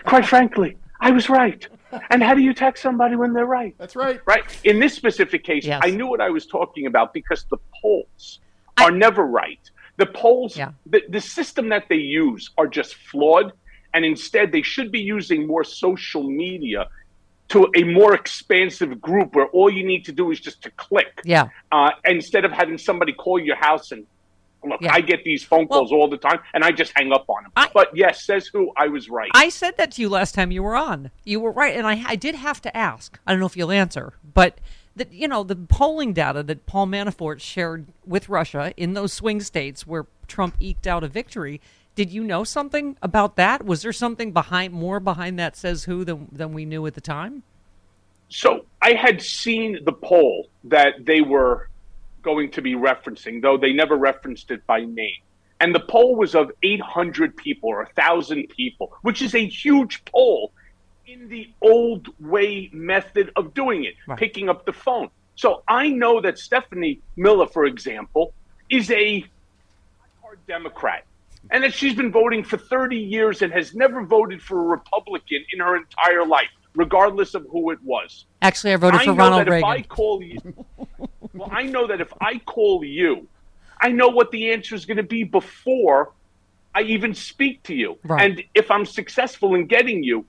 Quite 0.04 0.26
frankly, 0.26 0.76
I 1.00 1.10
was 1.10 1.28
right. 1.28 1.66
And 2.10 2.22
how 2.22 2.34
do 2.34 2.42
you 2.42 2.54
text 2.54 2.82
somebody 2.82 3.16
when 3.16 3.32
they're 3.32 3.46
right? 3.60 3.74
That's 3.78 3.96
right. 3.96 4.20
Right. 4.26 4.44
In 4.64 4.78
this 4.78 4.94
specific 4.94 5.42
case, 5.44 5.64
Yes. 5.64 5.80
I 5.84 5.90
knew 5.90 6.06
what 6.06 6.20
I 6.20 6.30
was 6.30 6.46
talking 6.46 6.86
about 6.86 7.12
because 7.14 7.44
the 7.50 7.58
polls 7.80 8.40
are 8.78 8.90
never 8.90 9.24
right. 9.26 9.60
The 9.96 10.06
polls, 10.06 10.56
Yeah. 10.56 10.72
the, 10.86 11.02
the 11.08 11.20
system 11.20 11.68
that 11.70 11.84
they 11.88 11.96
use 12.24 12.50
are 12.56 12.66
just 12.66 12.94
flawed, 13.10 13.52
and 13.94 14.04
instead 14.04 14.52
they 14.52 14.62
should 14.62 14.90
be 14.90 15.00
using 15.00 15.46
more 15.46 15.64
social 15.64 16.22
media 16.28 16.88
to 17.52 17.68
a 17.76 17.82
more 17.84 18.14
expansive 18.14 19.00
group 19.00 19.34
where 19.34 19.46
all 19.48 19.70
you 19.70 19.84
need 19.84 20.04
to 20.06 20.12
do 20.12 20.30
is 20.30 20.40
just 20.40 20.62
to 20.62 20.70
click 20.72 21.20
Yeah. 21.24 21.48
uh, 21.70 21.90
instead 22.04 22.44
of 22.44 22.52
having 22.52 22.78
somebody 22.78 23.12
call 23.12 23.38
your 23.38 23.56
house 23.56 23.92
and 23.92 24.06
look, 24.64 24.80
Yeah. 24.80 24.92
I 24.94 25.00
get 25.00 25.24
these 25.24 25.42
phone 25.42 25.66
calls 25.66 25.90
all 25.90 26.08
the 26.08 26.16
time, 26.16 26.38
and 26.54 26.62
I 26.64 26.70
just 26.70 26.92
hang 26.94 27.12
up 27.12 27.24
on 27.28 27.42
them. 27.42 27.52
I- 27.56 27.68
but 27.74 27.88
yes, 27.96 28.24
says 28.24 28.46
who? 28.46 28.72
I 28.76 28.86
was 28.88 29.08
right. 29.08 29.30
I 29.34 29.48
said 29.48 29.76
that 29.76 29.92
to 29.92 30.02
you 30.02 30.08
last 30.08 30.34
time 30.36 30.50
you 30.52 30.62
were 30.62 30.76
on. 30.76 31.10
You 31.24 31.40
were 31.40 31.50
right, 31.50 31.76
and 31.76 31.86
I, 31.86 32.02
I 32.06 32.16
did 32.16 32.36
have 32.36 32.60
to 32.62 32.76
ask. 32.76 33.18
I 33.26 33.32
don't 33.32 33.40
know 33.40 33.46
if 33.46 33.56
you'll 33.56 33.72
answer, 33.72 34.14
but 34.34 34.58
that 34.94 35.12
you 35.12 35.26
know 35.26 35.42
the 35.42 35.56
polling 35.56 36.12
data 36.12 36.42
that 36.44 36.66
Paul 36.66 36.86
Manafort 36.86 37.40
shared 37.40 37.86
with 38.06 38.28
Russia 38.28 38.72
in 38.76 38.92
those 38.94 39.12
swing 39.12 39.40
states 39.40 39.86
where 39.86 40.06
Trump 40.28 40.54
eked 40.60 40.86
out 40.86 41.02
a 41.02 41.08
victory. 41.08 41.60
Did 41.94 42.10
you 42.10 42.24
know 42.24 42.42
something 42.44 42.96
about 43.02 43.36
that? 43.36 43.64
Was 43.64 43.82
there 43.82 43.92
something 43.92 44.32
behind 44.32 44.72
more 44.72 44.98
behind 44.98 45.38
that 45.38 45.56
says 45.56 45.84
who 45.84 46.04
than 46.04 46.28
than 46.32 46.52
we 46.52 46.64
knew 46.64 46.86
at 46.86 46.94
the 46.94 47.00
time? 47.00 47.42
so 48.34 48.64
I 48.80 48.94
had 48.94 49.20
seen 49.20 49.78
the 49.84 49.92
poll 49.92 50.48
that 50.64 51.04
they 51.04 51.20
were 51.20 51.68
going 52.22 52.50
to 52.52 52.62
be 52.62 52.74
referencing, 52.74 53.42
though 53.42 53.58
they 53.58 53.74
never 53.74 53.94
referenced 53.94 54.50
it 54.50 54.66
by 54.66 54.86
name. 54.86 55.20
And 55.60 55.74
the 55.74 55.80
poll 55.80 56.16
was 56.16 56.34
of 56.34 56.50
800 56.62 57.36
people 57.36 57.68
or 57.68 57.82
1,000 57.84 58.48
people, 58.48 58.94
which 59.02 59.20
is 59.20 59.34
a 59.34 59.46
huge 59.46 60.02
poll 60.06 60.50
in 61.06 61.28
the 61.28 61.50
old 61.60 62.08
way 62.20 62.70
method 62.72 63.30
of 63.36 63.52
doing 63.52 63.84
it, 63.84 63.94
Right. 64.06 64.18
picking 64.18 64.48
up 64.48 64.64
the 64.64 64.72
phone. 64.72 65.10
So 65.34 65.62
I 65.68 65.90
know 65.90 66.22
that 66.22 66.38
Stephanie 66.38 67.00
Miller, 67.16 67.46
for 67.46 67.66
example, 67.66 68.32
is 68.70 68.90
a 68.90 69.26
hard 70.22 70.38
Democrat. 70.46 71.04
And 71.52 71.62
that 71.62 71.74
she's 71.74 71.94
been 71.94 72.10
voting 72.10 72.42
for 72.42 72.56
30 72.56 72.96
years 72.96 73.42
and 73.42 73.52
has 73.52 73.74
never 73.74 74.04
voted 74.04 74.42
for 74.42 74.58
a 74.58 74.64
Republican 74.64 75.44
in 75.52 75.60
her 75.60 75.76
entire 75.76 76.26
life, 76.26 76.48
regardless 76.74 77.34
of 77.34 77.46
who 77.50 77.70
it 77.70 77.78
was. 77.84 78.24
Actually, 78.40 78.72
I 78.72 78.76
voted 78.76 79.00
I 79.02 79.04
for 79.04 79.12
Ronald 79.12 79.48
Reagan. 79.48 79.58
If 79.58 79.64
I 79.64 79.82
call 79.82 80.22
you, 80.22 80.38
well, 81.34 81.50
I 81.52 81.64
know 81.64 81.86
that 81.86 82.00
if 82.00 82.12
I 82.20 82.38
call 82.38 82.82
you, 82.82 83.28
I 83.80 83.90
know 83.90 84.08
what 84.08 84.30
the 84.30 84.50
answer 84.52 84.74
is 84.74 84.86
going 84.86 84.96
to 84.96 85.02
be 85.02 85.24
before 85.24 86.12
I 86.74 86.82
even 86.82 87.14
speak 87.14 87.62
to 87.64 87.74
you. 87.74 87.98
Right. 88.04 88.22
And 88.22 88.42
if 88.54 88.70
I'm 88.70 88.86
successful 88.86 89.54
in 89.54 89.66
getting 89.66 90.02
you, 90.02 90.24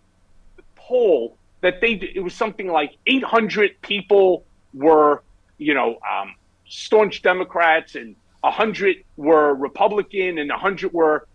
the 0.58 0.64
poll 0.76 1.38
that 1.62 1.80
they 1.80 1.96
did, 1.96 2.18
it 2.18 2.20
was 2.20 2.34
something 2.34 2.68
like 2.68 2.98
800 3.08 3.82
people 3.82 4.44
were, 4.74 5.24
you 5.58 5.74
know, 5.74 6.00
um, 6.12 6.36
staunch 6.68 7.22
Democrats 7.22 7.96
and 7.96 8.16
100 8.44 9.04
were 9.16 9.56
Republican 9.56 10.38
and 10.38 10.50
100 10.50 10.92
were 10.92 11.28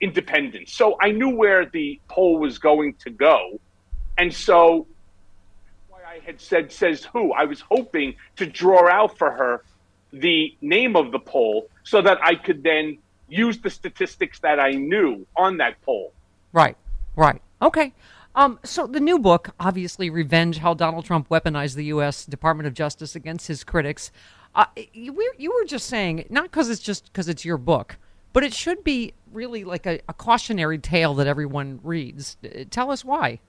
independent. 0.00 0.68
So 0.68 0.96
I 1.00 1.10
knew 1.10 1.30
where 1.30 1.66
the 1.66 2.00
poll 2.08 2.38
was 2.38 2.58
going 2.58 2.94
to 3.04 3.10
go. 3.10 3.60
And 4.16 4.32
so 4.32 4.86
why 5.88 6.00
I 6.06 6.20
had 6.24 6.40
said 6.40 6.72
says 6.72 7.04
who. 7.04 7.32
I 7.32 7.44
was 7.44 7.60
hoping 7.60 8.14
to 8.36 8.46
draw 8.46 8.88
out 8.88 9.18
for 9.18 9.30
her 9.30 9.62
the 10.12 10.56
name 10.60 10.96
of 10.96 11.12
the 11.12 11.18
poll 11.18 11.68
so 11.82 12.00
that 12.00 12.18
I 12.22 12.34
could 12.34 12.62
then 12.62 12.98
use 13.28 13.58
the 13.58 13.70
statistics 13.70 14.38
that 14.40 14.58
I 14.58 14.70
knew 14.70 15.26
on 15.36 15.58
that 15.58 15.80
poll. 15.82 16.12
Right, 16.52 16.76
right. 17.16 17.42
Okay. 17.60 17.92
Um, 18.36 18.58
so 18.64 18.86
the 18.86 19.00
new 19.00 19.18
book, 19.18 19.50
obviously, 19.60 20.10
Revenge: 20.10 20.58
How 20.58 20.74
Donald 20.74 21.04
Trump 21.04 21.28
Weaponized 21.28 21.74
the 21.76 21.84
U.S. 21.86 22.24
Department 22.24 22.66
of 22.66 22.74
Justice 22.74 23.14
Against 23.14 23.48
His 23.48 23.64
Critics. 23.64 24.10
Uh, 24.54 24.66
you, 24.92 25.16
you 25.38 25.52
were 25.52 25.64
just 25.64 25.86
saying, 25.88 26.26
not 26.30 26.44
because 26.44 26.70
it's 26.70 26.80
just 26.80 27.06
because 27.06 27.28
it's 27.28 27.44
your 27.44 27.58
book, 27.58 27.96
but 28.32 28.44
it 28.44 28.54
should 28.54 28.84
be 28.84 29.14
really 29.32 29.64
like 29.64 29.86
a, 29.86 30.00
a 30.08 30.12
cautionary 30.14 30.78
tale 30.78 31.14
that 31.14 31.26
everyone 31.26 31.80
reads. 31.82 32.36
Tell 32.70 32.90
us 32.90 33.04
why. 33.04 33.40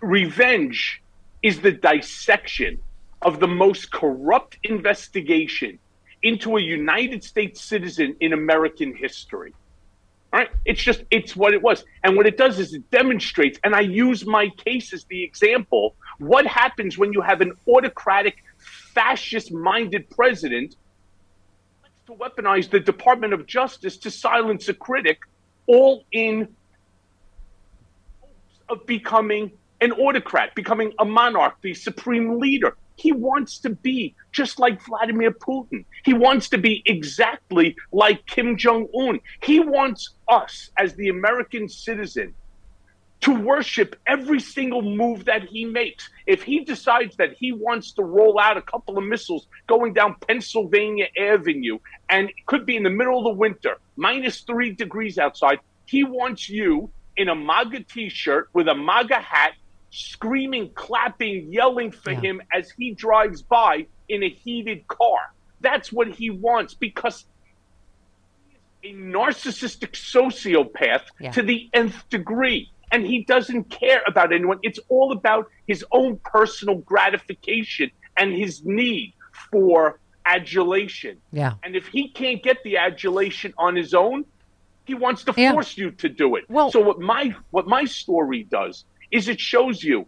revenge 0.00 1.02
is 1.42 1.60
the 1.60 1.72
dissection 1.72 2.78
of 3.22 3.40
the 3.40 3.48
most 3.48 3.90
corrupt 3.90 4.58
investigation 4.64 5.78
into 6.22 6.56
a 6.56 6.60
United 6.60 7.24
States 7.24 7.62
citizen 7.62 8.16
in 8.20 8.32
American 8.32 8.94
history. 8.94 9.54
All 10.32 10.40
right, 10.40 10.50
it's 10.64 10.82
just 10.82 11.02
it's 11.10 11.34
what 11.34 11.54
it 11.54 11.62
was, 11.62 11.84
and 12.04 12.16
what 12.16 12.26
it 12.26 12.36
does 12.36 12.60
is 12.60 12.72
it 12.72 12.88
demonstrates. 12.90 13.58
And 13.64 13.74
I 13.74 13.80
use 13.80 14.24
my 14.24 14.48
case 14.50 14.92
as 14.92 15.04
the 15.04 15.24
example. 15.24 15.96
What 16.18 16.46
happens 16.46 16.96
when 16.96 17.12
you 17.12 17.20
have 17.20 17.40
an 17.40 17.52
autocratic, 17.66 18.36
fascist-minded 18.94 20.10
president 20.10 20.76
to 22.06 22.12
weaponize 22.12 22.70
the 22.70 22.80
Department 22.80 23.32
of 23.32 23.46
Justice 23.46 23.96
to 23.98 24.10
silence 24.10 24.68
a 24.68 24.74
critic, 24.74 25.20
all 25.66 26.04
in 26.12 26.48
hopes 28.20 28.60
of 28.68 28.86
becoming 28.86 29.52
an 29.80 29.92
autocrat, 29.92 30.54
becoming 30.54 30.92
a 30.98 31.04
monarch, 31.04 31.54
the 31.62 31.74
supreme 31.74 32.38
leader. 32.38 32.76
He 32.96 33.12
wants 33.12 33.58
to 33.60 33.70
be 33.70 34.14
just 34.30 34.58
like 34.58 34.84
Vladimir 34.84 35.30
Putin. 35.30 35.84
He 36.04 36.12
wants 36.12 36.50
to 36.50 36.58
be 36.58 36.82
exactly 36.84 37.74
like 37.92 38.26
Kim 38.26 38.58
Jong 38.58 38.88
un. 38.94 39.20
He 39.42 39.58
wants 39.58 40.10
us, 40.28 40.70
as 40.76 40.94
the 40.96 41.08
American 41.08 41.68
citizen, 41.68 42.34
to 43.22 43.34
worship 43.38 43.96
every 44.06 44.40
single 44.40 44.80
move 44.82 45.26
that 45.26 45.42
he 45.44 45.64
makes. 45.64 46.08
If 46.26 46.42
he 46.42 46.64
decides 46.64 47.16
that 47.16 47.34
he 47.38 47.52
wants 47.52 47.92
to 47.92 48.02
roll 48.02 48.38
out 48.40 48.56
a 48.56 48.62
couple 48.62 48.96
of 48.96 49.04
missiles 49.04 49.46
going 49.66 49.92
down 49.92 50.16
Pennsylvania 50.26 51.06
Avenue, 51.18 51.78
and 52.08 52.30
it 52.30 52.46
could 52.46 52.64
be 52.64 52.76
in 52.76 52.82
the 52.82 52.90
middle 52.90 53.18
of 53.18 53.24
the 53.24 53.38
winter, 53.38 53.76
minus 53.96 54.40
three 54.40 54.72
degrees 54.72 55.18
outside, 55.18 55.58
he 55.84 56.02
wants 56.04 56.48
you 56.48 56.90
in 57.16 57.28
a 57.28 57.34
MAGA 57.34 57.80
t 57.84 58.08
shirt 58.08 58.48
with 58.54 58.68
a 58.68 58.74
MAGA 58.74 59.16
hat, 59.16 59.52
screaming, 59.90 60.70
clapping, 60.74 61.52
yelling 61.52 61.90
for 61.92 62.12
him 62.12 62.40
as 62.52 62.70
he 62.70 62.92
drives 62.92 63.42
by 63.42 63.86
in 64.08 64.22
a 64.22 64.30
heated 64.30 64.86
car. 64.88 65.18
That's 65.60 65.92
what 65.92 66.08
he 66.08 66.30
wants 66.30 66.72
because 66.74 67.26
he 68.80 68.88
is 68.88 68.94
a 68.94 68.98
narcissistic 68.98 69.90
sociopath 69.92 71.02
Yeah. 71.20 71.32
to 71.32 71.42
the 71.42 71.68
nth 71.74 72.08
degree. 72.08 72.70
And 72.92 73.06
he 73.06 73.24
doesn't 73.24 73.64
care 73.70 74.02
about 74.06 74.32
anyone. 74.32 74.58
It's 74.62 74.80
all 74.88 75.12
about 75.12 75.48
his 75.66 75.84
own 75.92 76.18
personal 76.24 76.76
gratification 76.76 77.90
and 78.16 78.32
his 78.32 78.64
need 78.64 79.14
for 79.50 80.00
adulation. 80.26 81.18
Yeah. 81.32 81.54
And 81.62 81.76
if 81.76 81.86
he 81.86 82.08
can't 82.08 82.42
get 82.42 82.62
the 82.64 82.76
adulation 82.78 83.54
on 83.58 83.76
his 83.76 83.94
own, 83.94 84.24
he 84.84 84.94
wants 84.94 85.22
to 85.24 85.34
Yeah. 85.36 85.52
force 85.52 85.78
you 85.78 85.92
to 85.92 86.08
do 86.08 86.36
it. 86.36 86.44
Well- 86.48 86.70
so 86.70 86.80
what 86.80 86.98
my 87.00 87.34
what 87.50 87.66
my 87.66 87.84
story 87.84 88.42
does 88.44 88.84
is 89.10 89.28
it 89.28 89.40
shows 89.40 89.82
you 89.84 90.06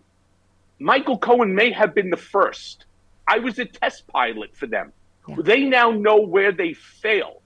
Michael 0.79 1.19
Cohen 1.19 1.55
may 1.55 1.71
have 1.71 1.95
been 1.95 2.11
the 2.11 2.17
first. 2.17 2.87
I 3.29 3.39
was 3.39 3.59
a 3.61 3.65
test 3.65 4.07
pilot 4.09 4.57
for 4.57 4.67
them. 4.67 4.93
They 5.39 5.63
now 5.65 5.93
know 5.93 6.17
where 6.17 6.51
they 6.51 6.73
failed. 6.73 7.43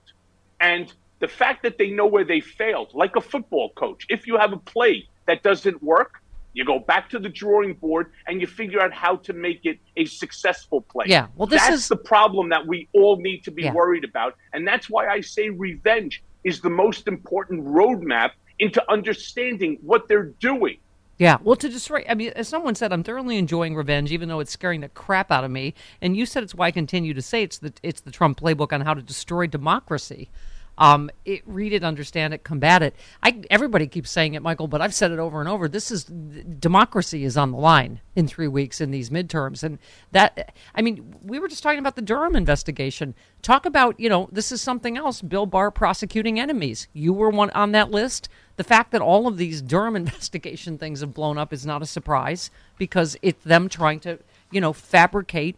And 0.59 0.91
the 1.19 1.27
fact 1.27 1.61
that 1.63 1.77
they 1.77 1.91
know 1.91 2.07
where 2.07 2.23
they 2.23 2.39
failed, 2.39 2.89
like 2.95 3.15
a 3.15 3.21
football 3.21 3.69
coach, 3.75 4.05
if 4.09 4.25
you 4.25 4.37
have 4.37 4.53
a 4.53 4.57
play 4.57 5.07
that 5.27 5.43
doesn't 5.43 5.81
work, 5.83 6.21
you 6.53 6.65
go 6.65 6.79
back 6.79 7.09
to 7.11 7.19
the 7.19 7.29
drawing 7.29 7.73
board 7.75 8.11
and 8.25 8.41
you 8.41 8.47
figure 8.47 8.81
out 8.81 8.91
how 8.91 9.17
to 9.17 9.33
make 9.33 9.65
it 9.65 9.77
a 9.95 10.05
successful 10.05 10.81
play. 10.81 11.05
Yeah, 11.07 11.27
well, 11.35 11.45
this 11.45 11.61
that's 11.61 11.75
is- 11.75 11.87
the 11.87 11.95
problem 11.97 12.49
that 12.49 12.65
we 12.65 12.87
all 12.93 13.17
need 13.17 13.43
to 13.43 13.51
be 13.51 13.63
Yeah. 13.63 13.73
worried 13.73 14.03
about. 14.03 14.35
And 14.53 14.67
that's 14.67 14.89
why 14.89 15.07
I 15.07 15.21
say 15.21 15.49
revenge 15.49 16.23
is 16.43 16.61
the 16.61 16.69
most 16.69 17.07
important 17.07 17.63
roadmap 17.65 18.31
into 18.57 18.83
understanding 18.91 19.77
what 19.83 20.07
they're 20.07 20.31
doing. 20.39 20.77
Yeah, 21.19 21.37
well, 21.43 21.55
to 21.55 21.67
destroy, 21.69 22.05
I 22.07 22.13
mean, 22.13 22.31
as 22.35 22.47
someone 22.47 22.75
said, 22.75 22.93
I'm 22.93 23.03
thoroughly 23.03 23.37
enjoying 23.37 23.75
revenge, 23.75 24.11
even 24.11 24.29
though 24.29 24.39
it's 24.39 24.51
scaring 24.51 24.81
the 24.81 24.89
crap 24.89 25.31
out 25.31 25.43
of 25.43 25.49
me. 25.51 25.73
And 26.01 26.15
you 26.15 26.25
said 26.27 26.43
it's 26.43 26.53
why 26.53 26.67
I 26.67 26.71
continue 26.71 27.13
to 27.15 27.21
say 27.23 27.41
it's 27.43 27.57
the 27.57 27.73
it's 27.83 28.01
the 28.01 28.11
Trump 28.11 28.39
playbook 28.39 28.71
on 28.71 28.81
how 28.81 28.93
to 28.93 29.01
destroy 29.01 29.47
democracy. 29.47 30.29
Um, 30.77 31.09
it, 31.25 31.41
read 31.45 31.73
it, 31.73 31.83
understand 31.83 32.33
it, 32.33 32.43
combat 32.43 32.83
it. 32.83 32.95
I 33.23 33.41
everybody 33.49 33.87
keeps 33.87 34.11
saying 34.11 34.35
it, 34.35 34.41
Michael, 34.41 34.67
but 34.67 34.81
I've 34.81 34.93
said 34.93 35.11
it 35.11 35.19
over 35.19 35.39
and 35.39 35.49
over. 35.49 35.67
This 35.67 35.91
is 35.91 36.03
democracy 36.03 37.23
is 37.23 37.35
on 37.35 37.51
the 37.51 37.57
line 37.57 38.01
in 38.15 38.27
three 38.27 38.47
weeks 38.47 38.79
in 38.79 38.91
these 38.91 39.09
midterms, 39.09 39.63
and 39.63 39.79
that 40.11 40.53
I 40.75 40.81
mean, 40.81 41.15
we 41.23 41.39
were 41.39 41.47
just 41.47 41.63
talking 41.63 41.79
about 41.79 41.95
the 41.95 42.01
Durham 42.01 42.35
investigation. 42.35 43.15
Talk 43.41 43.65
about 43.65 43.99
you 43.99 44.09
know 44.09 44.29
this 44.31 44.51
is 44.51 44.61
something 44.61 44.97
else. 44.97 45.21
Bill 45.21 45.45
Barr 45.45 45.71
prosecuting 45.71 46.39
enemies. 46.39 46.87
You 46.93 47.13
were 47.13 47.29
one 47.29 47.49
on 47.51 47.71
that 47.71 47.91
list. 47.91 48.29
The 48.57 48.63
fact 48.63 48.91
that 48.91 49.01
all 49.01 49.27
of 49.27 49.37
these 49.37 49.61
Durham 49.61 49.95
investigation 49.97 50.77
things 50.77 51.01
have 51.01 51.13
blown 51.13 51.37
up 51.37 51.53
is 51.53 51.65
not 51.65 51.81
a 51.81 51.87
surprise 51.87 52.51
because 52.77 53.17
it's 53.21 53.43
them 53.43 53.69
trying 53.69 53.99
to 54.01 54.19
you 54.51 54.61
know 54.61 54.73
fabricate 54.73 55.55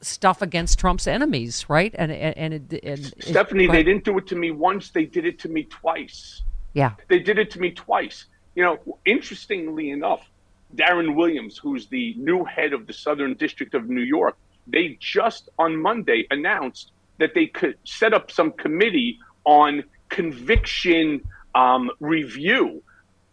stuff 0.00 0.42
against 0.42 0.78
Trump's 0.78 1.06
enemies, 1.06 1.66
right? 1.68 1.94
And 1.98 2.12
and 2.12 2.36
and, 2.36 2.72
it, 2.72 2.84
and 2.84 2.98
it- 3.06 3.24
Stephanie, 3.24 3.66
they 3.66 3.82
didn't 3.82 4.04
do 4.04 4.16
it 4.18 4.26
to 4.28 4.36
me 4.36 4.50
once, 4.50 4.90
they 4.90 5.04
did 5.04 5.24
it 5.24 5.38
to 5.40 5.48
me 5.48 5.64
twice. 5.64 6.42
Yeah. 6.74 6.92
They 7.08 7.20
did 7.20 7.38
it 7.38 7.50
to 7.52 7.60
me 7.60 7.70
twice. 7.70 8.26
You 8.54 8.62
know, 8.62 8.98
interestingly 9.04 9.90
enough, 9.90 10.28
Damian 10.74 11.14
Williams, 11.14 11.56
who's 11.56 11.86
the 11.86 12.14
new 12.18 12.44
head 12.44 12.72
of 12.72 12.86
the 12.86 12.92
Southern 12.92 13.34
District 13.34 13.74
of 13.74 13.88
New 13.88 14.02
York, 14.02 14.36
they 14.66 14.98
just 15.00 15.48
on 15.58 15.80
Monday 15.80 16.26
announced 16.30 16.92
that 17.18 17.32
they 17.34 17.46
could 17.46 17.76
set 17.84 18.12
up 18.12 18.30
some 18.30 18.52
committee 18.52 19.18
on 19.44 19.84
conviction 20.08 21.22
um, 21.54 21.90
review. 22.00 22.82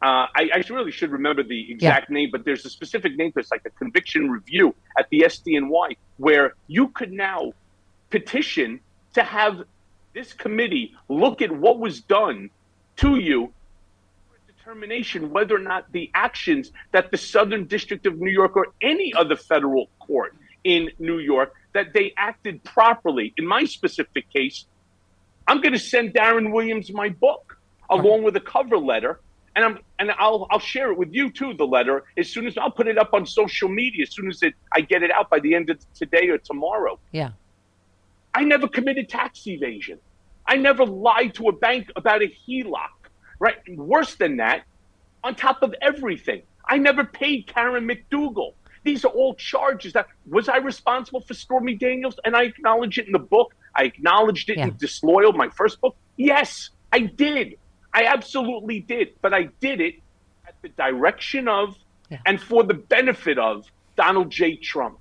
Uh, 0.03 0.27
I, 0.35 0.49
I 0.53 0.63
really 0.69 0.91
should 0.91 1.11
remember 1.11 1.43
the 1.43 1.71
exact 1.71 2.09
name, 2.09 2.27
but 2.29 2.43
there's 2.43 2.65
a 2.65 2.69
specific 2.69 3.15
name. 3.15 3.31
for 3.31 3.39
It's 3.39 3.51
like 3.51 3.65
a 3.65 3.69
conviction 3.69 4.29
review 4.29 4.75
at 4.99 5.09
the 5.09 5.21
SDNY, 5.21 5.95
where 6.17 6.55
you 6.67 6.89
could 6.89 7.13
now 7.13 7.53
petition 8.09 8.81
to 9.13 9.23
have 9.23 9.63
this 10.13 10.33
committee 10.33 10.93
look 11.07 11.41
at 11.41 11.53
what 11.53 11.79
was 11.79 12.01
done 12.01 12.49
to 12.97 13.15
you 13.17 13.53
for 14.27 14.51
determination 14.51 15.31
whether 15.31 15.55
or 15.55 15.59
not 15.59 15.89
the 15.93 16.11
actions 16.13 16.73
that 16.91 17.09
the 17.09 17.17
Southern 17.17 17.65
District 17.65 18.05
of 18.05 18.19
New 18.19 18.29
York 18.29 18.57
or 18.57 18.67
any 18.81 19.13
other 19.13 19.37
federal 19.37 19.87
court 19.99 20.35
in 20.65 20.89
New 20.99 21.19
York 21.19 21.53
that 21.71 21.93
they 21.93 22.13
acted 22.17 22.61
properly. 22.65 23.33
In 23.37 23.47
my 23.47 23.63
specific 23.63 24.29
case, 24.31 24.65
I'm 25.47 25.61
going 25.61 25.73
to 25.73 25.79
send 25.79 26.13
Damian 26.13 26.51
Williams 26.51 26.91
my 26.91 27.07
book 27.07 27.57
along 27.89 28.23
with 28.23 28.35
a 28.35 28.41
cover 28.41 28.77
letter, 28.77 29.21
and 29.55 29.65
I'm 29.65 29.79
and 29.99 30.11
I'll 30.17 30.47
I'll 30.51 30.59
share 30.59 30.91
it 30.91 30.97
with 30.97 31.13
you 31.13 31.31
too. 31.31 31.53
The 31.53 31.65
letter 31.65 32.03
as 32.17 32.29
soon 32.29 32.47
as 32.47 32.57
I'll 32.57 32.71
put 32.71 32.87
it 32.87 32.97
up 32.97 33.13
on 33.13 33.25
social 33.25 33.69
media 33.69 34.03
as 34.03 34.13
soon 34.13 34.29
as 34.29 34.41
it, 34.41 34.53
I 34.71 34.81
get 34.81 35.03
it 35.03 35.11
out 35.11 35.29
by 35.29 35.39
the 35.39 35.53
end 35.55 35.69
of 35.69 35.79
today 35.93 36.29
or 36.29 36.37
tomorrow. 36.37 36.99
Yeah. 37.11 37.31
I 38.33 38.43
never 38.43 38.67
committed 38.67 39.09
tax 39.09 39.45
evasion. 39.45 39.99
I 40.47 40.55
never 40.55 40.85
lied 40.85 41.35
to 41.35 41.49
a 41.49 41.51
bank 41.51 41.91
about 41.95 42.21
a 42.23 42.27
HELOC. 42.47 42.89
Right? 43.39 43.57
Worse 43.75 44.15
than 44.15 44.37
that, 44.37 44.63
on 45.23 45.35
top 45.35 45.63
of 45.63 45.75
everything, 45.81 46.43
I 46.65 46.77
never 46.77 47.03
paid 47.03 47.47
Karen 47.47 47.87
McDougal. 47.87 48.53
These 48.83 49.05
are 49.05 49.09
all 49.09 49.35
charges 49.35 49.93
that 49.93 50.07
was 50.27 50.49
I 50.49 50.57
responsible 50.57 51.21
for 51.21 51.33
Stormy 51.33 51.75
Daniels, 51.75 52.19
and 52.25 52.35
I 52.35 52.43
acknowledge 52.43 52.97
it 52.97 53.05
in 53.05 53.13
the 53.13 53.19
book. 53.19 53.53
I 53.75 53.83
acknowledged 53.83 54.49
it 54.49 54.57
in 54.57 54.75
Disloyal, 54.77 55.33
my 55.33 55.49
first 55.49 55.79
book. 55.81 55.95
Yes, 56.17 56.69
I 56.91 56.99
did. 56.99 57.55
I 57.93 58.05
absolutely 58.05 58.79
did. 58.81 59.09
But 59.21 59.33
I 59.33 59.43
did 59.59 59.81
it 59.81 59.95
at 60.47 60.55
the 60.61 60.69
direction 60.69 61.47
of 61.47 61.75
and 62.25 62.39
for 62.41 62.63
the 62.63 62.73
benefit 62.75 63.39
of 63.39 63.65
Donald 63.95 64.29
J. 64.29 64.55
Trump. 64.55 64.99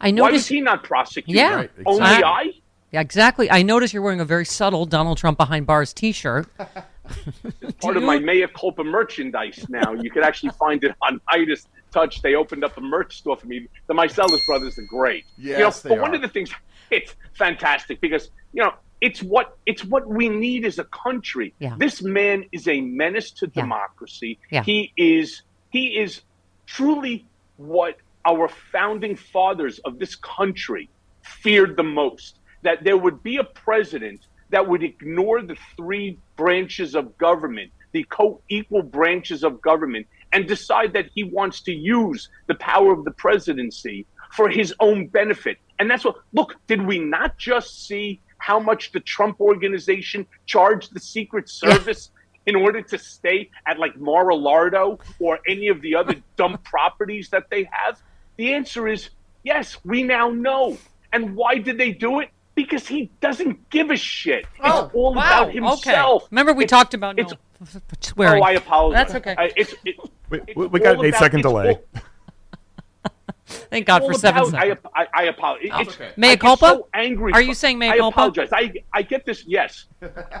I 0.00 0.10
Why 0.10 0.30
was 0.30 0.46
he 0.46 0.60
not 0.60 0.84
prosecuted? 0.84 1.34
Yeah, 1.36 1.54
Right, 1.54 1.70
Only 1.84 2.00
exactly. 2.02 2.24
I? 2.24 2.52
Yeah, 2.92 3.00
exactly. 3.00 3.50
I 3.50 3.62
noticed 3.62 3.92
you're 3.92 4.02
wearing 4.02 4.20
a 4.20 4.24
very 4.24 4.44
subtle 4.44 4.86
Donald 4.86 5.18
Trump 5.18 5.38
behind 5.38 5.66
bars 5.66 5.92
T-shirt. 5.92 6.48
part 7.80 7.96
of 7.96 8.02
my 8.02 8.18
mea 8.18 8.46
culpa 8.54 8.84
merchandise 8.84 9.66
now. 9.68 9.92
You 9.92 10.10
can 10.10 10.22
actually 10.22 10.50
find 10.58 10.82
it 10.84 10.94
on 11.02 11.20
Midas 11.30 11.66
Touch. 11.92 12.22
They 12.22 12.34
opened 12.34 12.64
up 12.64 12.76
a 12.76 12.80
merch 12.80 13.18
store 13.18 13.36
for 13.36 13.46
me. 13.46 13.68
The 13.86 13.94
Meiselas 13.94 14.44
brothers 14.46 14.78
are 14.78 14.82
great. 14.82 15.24
you 15.36 15.52
know, 15.52 15.58
Yes, 15.58 15.82
they 15.82 15.90
but 15.90 16.00
one 16.00 16.14
of 16.14 16.22
the 16.22 16.28
things 16.28 16.50
it's 16.90 17.14
fantastic 17.34 18.00
because 18.00 18.30
you 18.52 18.62
know 18.62 18.72
it's 19.00 19.22
what 19.22 19.56
it's 19.66 19.84
what 19.84 20.06
we 20.08 20.28
need 20.28 20.64
as 20.64 20.78
a 20.78 20.84
country. 20.84 21.54
Yeah. 21.58 21.76
This 21.78 22.02
man 22.02 22.44
is 22.52 22.66
a 22.68 22.80
menace 22.80 23.30
to 23.32 23.46
democracy. 23.46 24.38
Yeah. 24.50 24.62
He 24.62 24.92
is 24.96 25.42
he 25.70 25.98
is 25.98 26.22
truly 26.66 27.26
what 27.56 27.96
our 28.24 28.48
founding 28.48 29.16
fathers 29.16 29.78
of 29.80 29.98
this 29.98 30.14
country 30.16 30.88
feared 31.22 31.76
the 31.76 31.82
most 31.82 32.38
that 32.62 32.82
there 32.82 32.96
would 32.96 33.22
be 33.22 33.36
a 33.36 33.44
president 33.44 34.20
that 34.50 34.66
would 34.66 34.82
ignore 34.82 35.42
the 35.42 35.56
three 35.76 36.18
branches 36.36 36.94
of 36.94 37.16
government, 37.18 37.70
the 37.92 38.04
co 38.04 38.40
equal 38.48 38.82
branches 38.82 39.44
of 39.44 39.60
government, 39.60 40.06
and 40.32 40.46
decide 40.46 40.92
that 40.92 41.06
he 41.14 41.24
wants 41.24 41.60
to 41.62 41.72
use 41.72 42.28
the 42.46 42.54
power 42.56 42.92
of 42.92 43.04
the 43.04 43.10
presidency 43.12 44.06
for 44.32 44.48
his 44.48 44.74
own 44.80 45.06
benefit. 45.06 45.58
And 45.78 45.90
that's 45.90 46.04
what, 46.04 46.16
look, 46.32 46.56
did 46.66 46.84
we 46.84 46.98
not 46.98 47.38
just 47.38 47.86
see 47.86 48.20
how 48.46 48.60
much 48.60 48.92
the 48.92 49.00
Trump 49.00 49.40
organization 49.40 50.24
charged 50.46 50.94
the 50.94 51.00
Secret 51.00 51.48
Service 51.48 52.10
in 52.46 52.54
order 52.54 52.80
to 52.80 52.96
stay 52.96 53.50
at 53.66 53.76
like 53.80 53.96
Mar-a-Lardo 53.98 55.00
or 55.18 55.40
any 55.48 55.66
of 55.66 55.80
the 55.80 55.96
other 55.96 56.14
dumb 56.36 56.56
properties 56.62 57.28
that 57.30 57.50
they 57.50 57.68
have? 57.72 58.00
The 58.36 58.54
answer 58.54 58.86
is 58.86 59.10
yes, 59.42 59.76
we 59.84 60.04
now 60.04 60.30
know. 60.30 60.78
And 61.12 61.34
why 61.34 61.58
did 61.58 61.76
they 61.76 61.90
do 61.90 62.20
it? 62.20 62.28
Because 62.54 62.86
he 62.86 63.10
doesn't 63.20 63.68
give 63.70 63.90
a 63.90 63.96
shit. 63.96 64.46
Oh, 64.62 64.84
it's 64.84 64.94
all 64.94 65.12
wow, 65.14 65.48
about 65.50 65.78
okay. 65.86 66.26
Remember 66.30 66.52
we 66.52 66.64
It's- 66.64 66.70
talked 66.78 66.94
about 66.94 67.18
it's, 67.18 67.32
no 67.32 67.80
swearing. 68.00 68.40
Oh, 68.42 68.46
I 68.46 68.52
apologize. 68.52 68.98
That's 69.12 69.14
okay. 69.16 69.34
I- 69.36 69.52
it's, 69.56 69.74
it, 69.84 69.96
We, 70.30 70.40
it's 70.46 70.56
we, 70.56 70.66
we 70.68 70.78
got 70.80 70.98
an 71.00 71.04
eight 71.04 71.08
about- 71.08 71.18
second 71.20 71.42
delay. 71.42 71.70
all- 71.70 72.02
Thank 73.70 73.86
God 73.86 74.04
for 74.04 74.14
seven 74.14 74.42
about- 74.42 74.50
seconds. 74.52 74.78
I, 74.94 75.02
I, 75.02 75.06
I 75.14 75.22
apologize. 75.24 75.70
Oh, 75.72 75.80
It's, 75.80 75.94
okay. 75.94 76.10
Mea 76.16 76.30
I 76.30 76.36
culpa? 76.36 76.66
So 76.66 76.88
angry. 76.94 77.32
Are 77.32 77.40
you 77.42 77.54
saying 77.54 77.78
mea 77.78 77.88
I 77.90 77.98
culpa? 77.98 78.14
apologize. 78.20 78.48
I, 78.52 78.72
I 78.92 79.02
get 79.02 79.26
this. 79.26 79.44
Yes, 79.46 79.86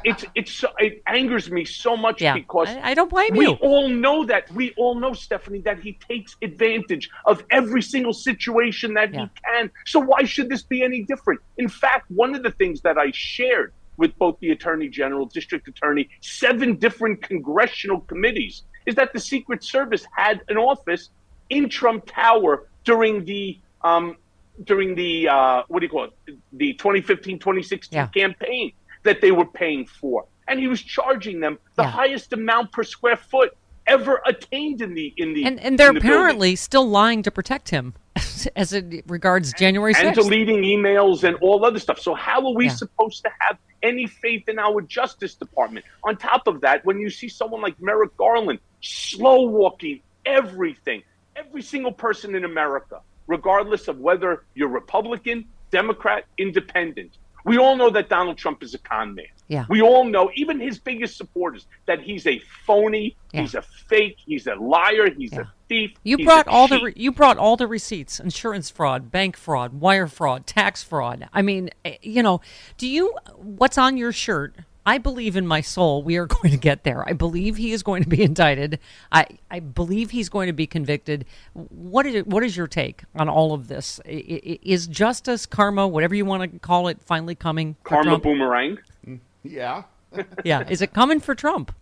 it's 0.04 0.24
it's 0.34 0.52
so, 0.52 0.68
it 0.78 1.02
angers 1.06 1.50
me 1.50 1.64
so 1.64 1.96
much 1.96 2.20
Yeah. 2.22 2.34
because 2.34 2.68
I- 2.68 2.90
I 2.90 2.94
don't 2.94 3.10
blame 3.10 3.34
we 3.34 3.46
you. 3.46 3.52
We 3.52 3.56
all 3.58 3.88
know 3.88 4.24
that 4.26 4.50
we 4.52 4.72
all 4.76 4.94
know 4.94 5.12
Stephanie 5.12 5.60
that 5.60 5.80
he 5.80 5.94
takes 6.08 6.36
advantage 6.42 7.10
of 7.24 7.44
every 7.50 7.82
single 7.82 8.12
situation 8.12 8.94
that 8.94 9.10
he 9.10 9.28
can. 9.44 9.70
So 9.86 10.00
why 10.00 10.24
should 10.24 10.48
this 10.48 10.62
be 10.62 10.82
any 10.82 11.02
different? 11.02 11.40
In 11.58 11.68
fact, 11.68 12.10
one 12.10 12.34
of 12.34 12.42
the 12.42 12.50
things 12.52 12.80
that 12.82 12.98
I 12.98 13.10
shared 13.12 13.72
with 13.96 14.16
both 14.18 14.38
the 14.40 14.50
attorney 14.50 14.88
general, 14.88 15.24
district 15.26 15.68
attorney, 15.68 16.08
seven 16.20 16.76
different 16.76 17.22
congressional 17.22 18.00
committees 18.02 18.62
is 18.84 18.94
that 18.94 19.12
the 19.12 19.18
Secret 19.18 19.64
Service 19.64 20.06
had 20.14 20.42
an 20.48 20.58
office 20.58 21.08
in 21.50 21.68
Trump 21.68 22.04
Tower 22.06 22.68
during 22.86 23.24
the 23.26 23.60
um, 23.82 24.16
during 24.64 24.94
the 24.94 25.28
uh, 25.28 25.62
what 25.68 25.80
do 25.80 25.84
you 25.86 25.90
call 25.90 26.04
it 26.04 26.38
the 26.54 26.72
2015-2016 26.80 27.88
Yeah. 27.92 28.06
campaign 28.06 28.72
that 29.02 29.20
they 29.20 29.30
were 29.32 29.44
paying 29.44 29.84
for 29.86 30.24
and 30.48 30.58
he 30.58 30.66
was 30.68 30.80
charging 30.82 31.40
them 31.40 31.58
the 31.76 31.82
Yeah. 31.82 31.90
highest 31.90 32.32
amount 32.32 32.72
per 32.72 32.82
square 32.82 33.16
foot 33.16 33.50
ever 33.86 34.20
attained 34.26 34.80
in 34.80 34.94
the 34.94 35.12
in 35.18 35.34
the 35.34 35.44
and 35.44 35.60
and 35.60 35.78
they're 35.78 35.88
the 35.88 36.00
building. 36.00 36.10
apparently 36.10 36.56
still 36.56 36.88
lying 36.88 37.22
to 37.22 37.30
protect 37.30 37.68
him 37.68 37.92
as 38.56 38.72
it 38.72 39.04
regards 39.06 39.52
January 39.52 39.92
6th. 39.94 40.04
and 40.06 40.14
deleting 40.14 40.62
emails 40.62 41.22
and 41.22 41.36
all 41.42 41.64
other 41.64 41.78
stuff. 41.78 42.00
So 42.00 42.14
how 42.14 42.44
are 42.46 42.54
we 42.54 42.64
Yeah. 42.64 42.70
supposed 42.82 43.22
to 43.24 43.30
have 43.40 43.58
any 43.82 44.06
faith 44.06 44.48
in 44.48 44.58
our 44.58 44.80
Justice 44.80 45.34
Department? 45.34 45.84
On 46.02 46.16
top 46.16 46.46
of 46.48 46.62
that, 46.62 46.84
when 46.84 46.98
you 46.98 47.10
see 47.10 47.28
someone 47.28 47.60
like 47.60 47.76
Merrick 47.80 48.16
Garland 48.16 48.58
slow 48.80 49.42
walking 49.42 50.00
everything, 50.24 51.02
every 51.36 51.62
single 51.62 51.92
person 51.92 52.34
in 52.34 52.44
America, 52.44 53.00
regardless 53.26 53.88
of 53.88 53.98
whether 53.98 54.44
you're 54.54 54.68
Republican, 54.68 55.44
Democrat, 55.70 56.24
Independent, 56.38 57.18
we 57.44 57.58
all 57.58 57.76
know 57.76 57.90
that 57.90 58.08
Donald 58.08 58.38
Trump 58.38 58.62
is 58.62 58.74
a 58.74 58.78
con 58.78 59.14
man. 59.14 59.26
Yeah. 59.48 59.66
We 59.68 59.80
all 59.80 60.04
know, 60.04 60.30
even 60.34 60.58
his 60.58 60.78
biggest 60.80 61.16
supporters, 61.16 61.66
that 61.86 62.00
he's 62.00 62.26
a 62.26 62.40
phony, 62.66 63.14
Yeah. 63.32 63.42
he's 63.42 63.54
a 63.54 63.62
fake, 63.62 64.16
he's 64.26 64.48
a 64.48 64.56
liar, 64.56 65.08
he's 65.14 65.32
a 65.32 65.52
thief. 65.68 65.92
You 66.02 66.24
brought 66.24 66.48
a 66.48 66.50
all 66.50 66.66
the 66.66 66.80
re- 66.80 66.92
you 66.96 67.12
brought 67.12 67.38
all 67.38 67.56
the 67.56 67.68
receipts: 67.68 68.18
insurance 68.18 68.68
fraud, 68.70 69.12
bank 69.12 69.36
fraud, 69.36 69.74
wire 69.74 70.08
fraud, 70.08 70.46
tax 70.48 70.82
fraud. 70.82 71.28
I 71.32 71.42
mean, 71.42 71.70
eh, 71.84 71.98
you 72.02 72.22
know, 72.24 72.40
do 72.78 72.88
you 72.88 73.14
what's 73.36 73.78
on 73.78 73.96
your 73.96 74.10
shirt? 74.10 74.56
I 74.86 74.98
believe 74.98 75.36
in 75.36 75.46
my 75.46 75.60
soul 75.60 76.02
we 76.04 76.16
are 76.16 76.26
going 76.36 76.52
to 76.52 76.56
get 76.56 76.84
there. 76.84 77.06
I 77.06 77.12
believe 77.12 77.56
he 77.56 77.72
is 77.72 77.82
going 77.82 78.04
to 78.04 78.08
be 78.08 78.22
indicted. 78.22 78.78
I, 79.10 79.26
I 79.50 79.60
believe 79.60 80.12
he's 80.12 80.28
going 80.28 80.46
to 80.46 80.52
be 80.52 80.66
convicted. 80.66 81.26
What 81.52 82.06
is 82.06 82.24
what 82.24 82.44
is 82.44 82.56
your 82.56 82.68
take 82.68 83.02
on 83.16 83.28
all 83.28 83.52
of 83.52 83.68
this? 83.68 84.00
I- 84.06 84.40
I- 84.46 84.58
Is 84.62 84.86
justice, 84.86 85.44
karma, 85.44 85.86
whatever 85.88 86.14
you 86.14 86.24
want 86.24 86.50
to 86.50 86.58
call 86.60 86.88
it, 86.88 87.02
finally 87.02 87.34
coming? 87.34 87.76
karma 87.82 88.04
Trump? 88.10 88.22
boomerang. 88.22 88.78
Mm, 89.06 89.20
yeah. 89.42 89.82
Yeah, 90.44 90.66
is 90.66 90.80
it 90.80 90.94
coming 90.94 91.20
for 91.20 91.34
Trump? 91.34 91.74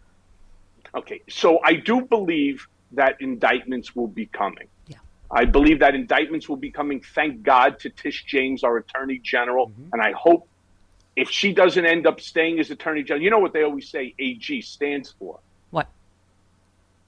Okay, 0.97 1.21
so 1.29 1.61
I 1.63 1.75
do 1.75 2.01
believe 2.01 2.67
that 2.93 3.21
indictments 3.21 3.95
will 3.95 4.09
be 4.09 4.27
coming. 4.27 4.67
Yeah. 4.89 4.97
I 5.31 5.45
believe 5.45 5.79
that 5.81 5.95
indictments 5.95 6.49
will 6.49 6.57
be 6.57 6.71
coming. 6.71 7.01
Thank 7.01 7.43
God 7.45 7.79
to 7.81 7.91
Tish 7.91 8.25
James, 8.25 8.65
our 8.65 8.79
Attorney 8.79 9.19
General, 9.23 9.69
mm-hmm. 9.69 9.91
and 9.93 10.03
I 10.03 10.13
hope 10.13 10.49
if 11.17 11.31
she 11.31 11.53
doesn't 11.53 11.85
end 11.87 12.07
up 12.07 12.21
staying 12.21 12.59
as 12.61 12.71
Attorney 12.71 13.03
General, 13.03 13.23
you 13.23 13.31
know 13.31 13.39
what 13.39 13.53
they 13.53 13.63
always 13.63 13.89
say 13.89 14.15
AG 14.19 14.61
stands 14.63 15.15
for? 15.19 15.39
What? 15.71 15.89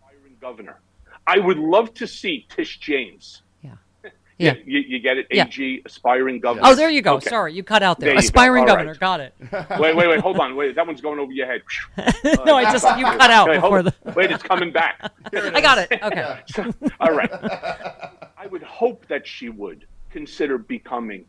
Aspiring 0.04 0.36
Governor. 0.40 0.80
I 1.26 1.38
would 1.38 1.58
love 1.58 1.92
to 1.94 2.06
see 2.06 2.46
Tish 2.48 2.78
James. 2.78 3.42
Yeah. 3.62 3.72
Yeah, 4.38 4.52
Yeah. 4.52 4.62
you, 4.66 4.78
you 4.80 4.98
get 5.00 5.16
it. 5.16 5.26
Yeah. 5.30 5.46
AG, 5.46 5.82
aspiring 5.86 6.40
governor. 6.40 6.66
Oh, 6.68 6.74
there 6.74 6.90
you 6.90 7.00
go. 7.00 7.14
Okay. 7.14 7.30
Sorry, 7.30 7.54
you 7.54 7.62
cut 7.64 7.82
out 7.82 7.98
there. 7.98 8.08
There 8.08 8.14
you 8.16 8.20
go. 8.20 8.26
Aspiring 8.26 8.66
governor. 8.66 8.90
right. 8.90 9.00
Got 9.00 9.20
it. 9.20 9.34
Wait, 9.80 9.96
wait, 9.96 10.08
wait. 10.08 10.20
Hold 10.20 10.38
on. 10.38 10.54
Wait, 10.56 10.74
that 10.76 10.86
one's 10.86 11.00
going 11.00 11.18
over 11.18 11.32
your 11.32 11.46
head. 11.46 11.62
no, 12.44 12.54
I 12.54 12.70
just 12.70 12.84
you 12.98 13.04
cut 13.06 13.30
out 13.30 13.48
Wait, 13.48 13.56
before 13.62 13.82
the. 13.82 13.94
Wait, 14.14 14.30
it's 14.30 14.42
coming 14.42 14.70
back. 14.72 15.10
I 15.32 15.60
got 15.62 15.78
it. 15.78 15.90
Okay. 16.02 16.38
All 17.00 17.12
right. 17.12 17.30
I 17.32 18.46
would 18.50 18.62
hope 18.62 19.06
that 19.08 19.26
she 19.26 19.48
would 19.48 19.86
consider 20.10 20.58
becoming 20.58 21.24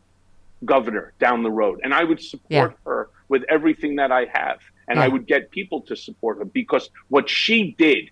governor 0.64 1.12
down 1.18 1.42
the 1.42 1.50
road. 1.50 1.80
And 1.82 1.94
I 1.94 2.04
would 2.04 2.20
support 2.20 2.72
Yeah. 2.72 2.76
her 2.84 3.10
with 3.28 3.44
everything 3.48 3.96
that 3.96 4.10
I 4.12 4.26
have. 4.32 4.60
And 4.88 4.98
I 4.98 5.06
would 5.06 5.26
get 5.26 5.50
people 5.50 5.82
to 5.82 5.94
support 5.94 6.38
her 6.38 6.46
because 6.46 6.88
what 7.08 7.28
she 7.28 7.72
did, 7.72 8.10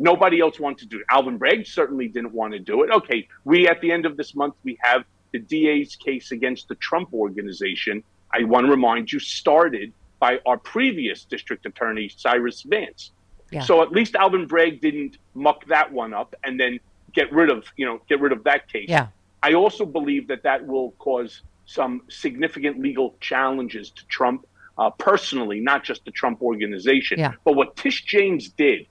nobody 0.00 0.40
else 0.40 0.58
wanted 0.58 0.90
to 0.90 0.96
do. 0.96 1.04
Alvin 1.08 1.38
Bragg 1.38 1.66
certainly 1.66 2.08
didn't 2.08 2.32
want 2.32 2.52
to 2.52 2.58
do 2.58 2.82
it. 2.82 2.90
Okay, 2.90 3.28
we 3.44 3.68
at 3.68 3.80
the 3.80 3.92
end 3.92 4.06
of 4.06 4.16
this 4.16 4.34
month, 4.34 4.54
we 4.64 4.76
have 4.80 5.04
the 5.30 5.38
DA's 5.38 5.94
case 5.94 6.32
against 6.32 6.66
the 6.66 6.74
Trump 6.76 7.14
organization. 7.14 8.02
I 8.32 8.42
want 8.42 8.66
to 8.66 8.70
remind 8.72 9.12
you, 9.12 9.20
started 9.20 9.92
by 10.18 10.40
our 10.46 10.56
previous 10.56 11.24
district 11.24 11.64
attorney, 11.64 12.08
Cyrus 12.08 12.62
Vance. 12.62 13.12
Yeah. 13.52 13.62
So 13.62 13.82
at 13.82 13.92
least 13.92 14.16
Alvin 14.16 14.46
Bragg 14.46 14.80
didn't 14.80 15.18
muck 15.34 15.64
that 15.66 15.92
one 15.92 16.12
up 16.12 16.34
and 16.42 16.58
then 16.58 16.80
get 17.12 17.32
rid 17.32 17.50
of, 17.50 17.64
you 17.76 17.86
know, 17.86 18.00
get 18.08 18.20
rid 18.20 18.32
of 18.32 18.42
that 18.44 18.68
case. 18.68 18.88
Yeah. 18.88 19.08
I 19.42 19.54
also 19.54 19.86
believe 19.86 20.26
that 20.28 20.42
that 20.42 20.66
will 20.66 20.90
cause 20.98 21.42
some 21.70 22.02
significant 22.08 22.80
legal 22.80 23.14
challenges 23.20 23.90
to 23.90 24.04
Trump 24.06 24.44
uh, 24.76 24.90
personally, 24.90 25.60
not 25.60 25.84
just 25.84 26.04
the 26.04 26.10
Trump 26.10 26.42
organization. 26.42 27.18
Yeah. 27.20 27.34
But 27.44 27.54
what 27.54 27.76
Tish 27.76 28.04
James 28.04 28.48
did 28.48 28.86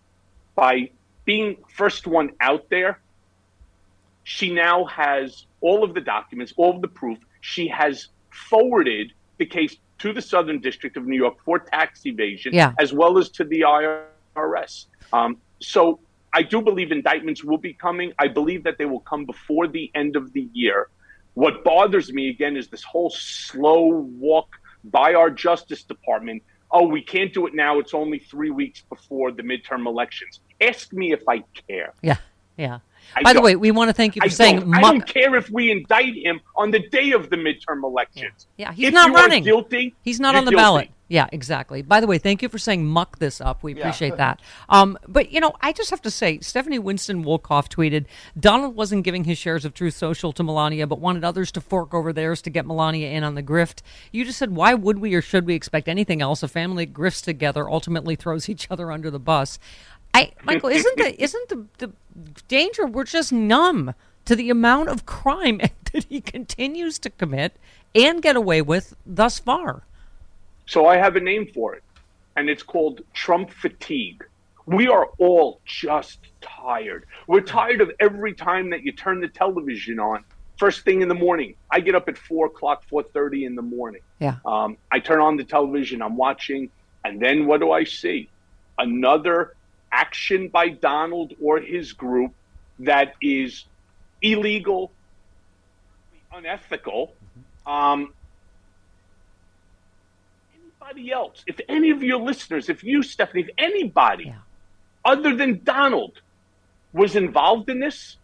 by 0.56 0.92
being 1.26 1.58
first 1.76 2.08
one 2.08 2.30
out 2.40 2.70
there, 2.70 3.02
she 4.24 4.54
now 4.54 4.86
has 4.86 5.46
all 5.60 5.84
of 5.84 5.94
the 5.94 6.00
documents, 6.00 6.54
all 6.56 6.74
of 6.76 6.82
the 6.82 6.88
proof. 6.88 7.18
She 7.42 7.68
has 7.68 8.08
forwarded 8.30 9.12
the 9.40 9.46
case 9.46 9.76
to 9.98 10.14
the 10.14 10.22
Southern 10.22 10.62
District 10.62 10.96
of 10.96 11.06
New 11.06 11.18
York 11.18 11.36
for 11.44 11.60
tax 11.60 12.06
evasion, 12.06 12.54
Yeah. 12.54 12.74
as 12.80 12.94
well 12.94 13.18
as 13.18 13.28
to 13.32 13.44
the 13.44 13.62
IRS. 13.62 14.86
Um, 15.12 15.38
so 15.60 16.00
I 16.32 16.44
do 16.44 16.62
believe 16.62 16.94
indictments 16.94 17.44
will 17.44 17.58
be 17.58 17.74
coming. 17.74 18.14
I 18.18 18.30
believe 18.30 18.64
that 18.64 18.78
they 18.78 18.86
will 18.86 19.02
come 19.02 19.26
before 19.26 19.68
the 19.68 19.92
end 19.94 20.16
of 20.16 20.32
the 20.32 20.48
year. 20.54 20.88
What 21.40 21.64
bothers 21.64 22.12
me 22.12 22.28
again 22.28 22.58
is 22.58 22.68
this 22.68 22.84
whole 22.84 23.10
slow 23.12 24.06
walk 24.20 24.60
by 24.84 25.14
our 25.14 25.30
Justice 25.30 25.84
Department. 25.84 26.44
Oh, 26.70 26.86
we 26.86 27.02
can't 27.02 27.34
do 27.34 27.48
it 27.48 27.56
now. 27.56 27.80
It's 27.80 27.94
only 27.94 28.20
three 28.20 28.50
weeks 28.50 28.82
before 28.90 29.32
the 29.32 29.42
midterm 29.42 29.88
elections. 29.88 30.42
Ask 30.60 30.92
me 30.92 31.14
if 31.14 31.22
I 31.30 31.46
care. 31.66 31.94
Yeah. 32.02 32.18
Yeah. 32.58 32.80
I 33.16 33.24
By 33.24 33.34
the 33.34 33.42
way, 33.42 33.56
we 33.56 33.72
want 33.72 33.90
to 33.90 33.94
thank 33.94 34.16
you 34.16 34.22
for 34.22 34.26
I 34.26 34.30
saying 34.30 34.60
don't, 34.60 34.76
I 34.76 34.82
don't 34.82 35.06
care 35.06 35.36
if 35.36 35.50
we 35.50 35.72
indict 35.72 36.16
him 36.16 36.40
on 36.56 36.72
the 36.72 36.80
day 36.90 37.12
of 37.12 37.30
the 37.30 37.38
midterm 37.38 37.84
elections. 37.84 38.48
Yeah, 38.58 38.72
he's 38.72 38.90
If 38.90 38.94
not 38.94 39.12
running. 39.12 39.44
guilty. 39.44 39.96
He's 40.04 40.20
not 40.20 40.36
on 40.36 40.46
the 40.46 40.52
guilty. 40.52 40.62
ballot. 40.62 40.90
Yeah, 41.12 41.28
exactly. 41.32 41.82
By 41.82 42.02
the 42.02 42.08
way, 42.08 42.20
thank 42.20 42.44
you 42.44 42.50
for 42.50 42.60
saying 42.60 42.86
muck 42.86 43.18
this 43.18 43.42
up. 43.42 43.64
We 43.64 43.72
appreciate 43.72 44.18
that. 44.18 44.40
Um, 44.70 44.96
but 45.08 45.32
you 45.32 45.40
know, 45.40 45.54
I 45.60 45.74
just 45.74 45.90
have 45.90 46.04
to 46.04 46.12
say, 46.12 46.40
Stephanie 46.40 46.78
Winston 46.78 47.24
Wolkoff 47.26 47.68
tweeted, 47.68 48.06
Donald 48.40 48.76
wasn't 48.76 49.04
giving 49.04 49.24
his 49.24 49.40
shares 49.40 49.66
of 49.66 49.74
Truth 49.74 49.96
Social 49.96 50.32
to 50.34 50.44
Melania, 50.44 50.86
but 50.86 51.00
wanted 51.00 51.24
others 51.24 51.52
to 51.54 51.62
fork 51.62 51.96
over 51.96 52.14
theirs 52.14 52.44
to 52.44 52.52
get 52.52 52.68
Melania 52.68 53.10
in 53.10 53.24
on 53.24 53.34
the 53.34 53.42
grift. 53.42 53.82
You 54.12 54.24
just 54.24 54.38
said, 54.38 54.56
why 54.56 54.76
would 54.76 55.00
we 55.00 55.16
or 55.16 55.22
should 55.24 55.48
we 55.48 55.56
expect 55.56 55.88
anything 55.88 56.22
else? 56.22 56.44
A 56.44 56.48
family 56.48 56.86
grifts 56.86 57.24
together 57.24 57.68
ultimately 57.68 58.16
throws 58.16 58.48
each 58.48 58.70
other 58.70 58.92
under 58.92 59.10
the 59.10 59.20
bus. 59.20 59.58
I, 60.14 60.32
Michael, 60.44 60.70
isn't 60.70 60.98
the 60.98 61.22
isn't 61.22 61.50
the, 61.50 61.66
the 61.78 61.92
danger? 62.48 62.86
We're 62.86 63.04
just 63.04 63.32
numb 63.32 63.94
to 64.26 64.36
the 64.36 64.50
amount 64.50 64.90
of 64.90 65.06
crime 65.06 65.58
that 65.94 66.06
he 66.06 66.22
continues 66.22 67.00
to 67.00 67.10
commit 67.10 67.56
and 67.96 68.22
get 68.22 68.36
away 68.36 68.62
with 68.62 68.96
thus 69.06 69.40
far. 69.40 69.84
So 70.66 70.86
I 70.86 70.98
have 70.98 71.16
a 71.16 71.20
name 71.20 71.48
for 71.54 71.74
it, 71.74 71.84
and 72.36 72.50
it's 72.50 72.64
called 72.64 73.02
Trump 73.14 73.50
fatigue. 73.50 74.24
We 74.66 74.88
are 74.88 75.08
all 75.18 75.62
just 75.66 76.20
tired. 76.42 77.06
We're 77.26 77.42
tired 77.42 77.82
of 77.82 77.92
every 78.00 78.34
time 78.34 78.70
that 78.70 78.84
you 78.84 78.92
turn 78.92 79.20
the 79.20 79.28
television 79.28 80.00
on. 80.00 80.24
First 80.58 80.84
thing 80.84 81.02
in 81.02 81.08
the 81.08 81.16
morning, 81.16 81.56
I 81.72 81.80
get 81.80 81.96
up 81.96 82.08
at 82.08 82.18
four 82.18 82.48
o'clock, 82.48 82.84
four 82.88 83.02
thirty 83.02 83.46
in 83.46 83.56
the 83.56 83.62
morning. 83.62 84.02
Yeah. 84.20 84.36
Um, 84.46 84.78
I 84.92 85.00
turn 85.00 85.22
on 85.22 85.38
the 85.38 85.44
television, 85.44 86.02
I'm 86.02 86.18
watching, 86.18 86.70
and 87.04 87.20
then 87.20 87.48
what 87.48 87.62
do 87.62 87.72
I 87.72 87.84
see? 87.84 88.30
Another 88.78 89.56
action 89.92 90.50
by 90.50 90.70
Donald 90.70 91.34
or 91.42 91.60
his 91.60 91.94
group 91.94 92.34
that 92.80 93.16
is 93.22 93.66
illegal, 94.22 94.92
unethical. 96.34 97.14
Um, 97.66 98.14
anybody 100.56 101.12
else, 101.12 101.44
if 101.48 101.60
any 101.68 101.92
of 101.92 102.04
your 102.04 102.20
listeners, 102.20 102.70
if 102.70 102.84
you, 102.84 103.04
Stephanie, 103.04 103.42
if 103.42 103.50
anybody 103.58 104.34
other 105.06 105.36
than 105.36 105.62
Donald 105.64 106.22
was 106.94 107.16
involved 107.16 107.70
in 107.70 107.80
this, 107.80 108.18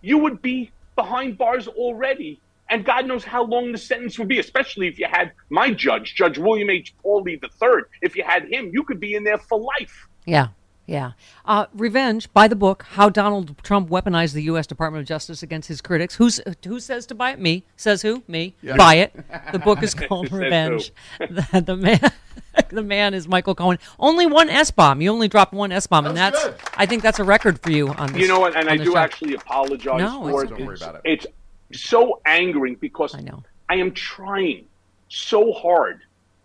you 0.00 0.18
would 0.18 0.42
be 0.42 0.70
behind 0.96 1.38
bars 1.38 1.68
already. 1.68 2.40
And 2.70 2.84
God 2.84 3.06
knows 3.06 3.24
how 3.24 3.44
long 3.44 3.72
the 3.72 3.78
sentence 3.78 4.18
would 4.18 4.28
be, 4.28 4.38
especially 4.38 4.88
if 4.88 4.98
you 4.98 5.06
had 5.10 5.32
my 5.48 5.70
judge, 5.70 6.14
Judge 6.14 6.36
William 6.36 6.68
H. 6.68 6.94
Pauley 7.02 7.42
III. 7.42 7.82
If 8.02 8.14
you 8.14 8.24
had 8.24 8.52
him, 8.52 8.70
you 8.72 8.84
could 8.84 9.00
be 9.00 9.14
in 9.14 9.24
there 9.24 9.38
for 9.38 9.58
life. 9.58 10.06
Yeah. 10.26 10.48
Yeah. 10.88 11.12
Uh, 11.44 11.66
Revenge, 11.74 12.32
buy 12.32 12.48
the 12.48 12.56
book, 12.56 12.86
How 12.92 13.10
Donald 13.10 13.62
Trump 13.62 13.90
Weaponized 13.90 14.32
the 14.32 14.42
U.S. 14.44 14.66
Department 14.66 15.02
of 15.02 15.06
Justice 15.06 15.42
Against 15.42 15.68
His 15.68 15.82
Critics. 15.82 16.14
Who's, 16.14 16.40
who 16.66 16.80
says 16.80 17.04
to 17.06 17.14
buy 17.14 17.32
it? 17.32 17.38
Me. 17.38 17.64
Says 17.76 18.00
who? 18.00 18.22
Me. 18.26 18.54
Yeah. 18.62 18.76
Buy 18.76 18.94
it. 18.94 19.14
The 19.52 19.58
book 19.58 19.82
is 19.82 19.94
called 19.94 20.30
Revenge. 20.32 20.92
The, 21.18 21.62
the 21.64 21.76
man 21.76 22.00
the 22.70 22.82
man 22.82 23.14
is 23.14 23.26
Michael 23.28 23.54
Cohen. 23.54 23.78
Only 23.98 24.26
one 24.26 24.48
S 24.50 24.70
bomb. 24.70 25.00
You 25.00 25.10
only 25.10 25.28
dropped 25.28 25.52
one 25.52 25.72
S 25.72 25.86
bomb, 25.86 26.06
and 26.06 26.16
that's 26.16 26.48
I 26.76 26.84
think 26.86 27.02
that's 27.02 27.18
a 27.18 27.24
record 27.24 27.60
for 27.62 27.70
you 27.70 27.88
on 27.88 28.12
this. 28.12 28.20
You 28.22 28.28
know 28.28 28.40
what? 28.40 28.56
And 28.56 28.68
I 28.68 28.76
do 28.76 28.92
show. 28.92 28.96
actually 28.98 29.34
apologize 29.34 30.00
No, 30.00 30.20
for 30.22 30.42
it's 30.42 30.52
it. 30.52 30.56
Don't 30.58 30.66
worry 30.66 30.76
about 30.76 30.94
it. 30.96 31.00
It's 31.04 31.26
so 31.72 32.20
angering 32.26 32.76
because 32.76 33.14
I 33.14 33.20
know 33.20 33.42
I 33.68 33.76
am 33.76 33.92
trying 33.92 34.66
so 35.08 35.52
hard 35.52 36.00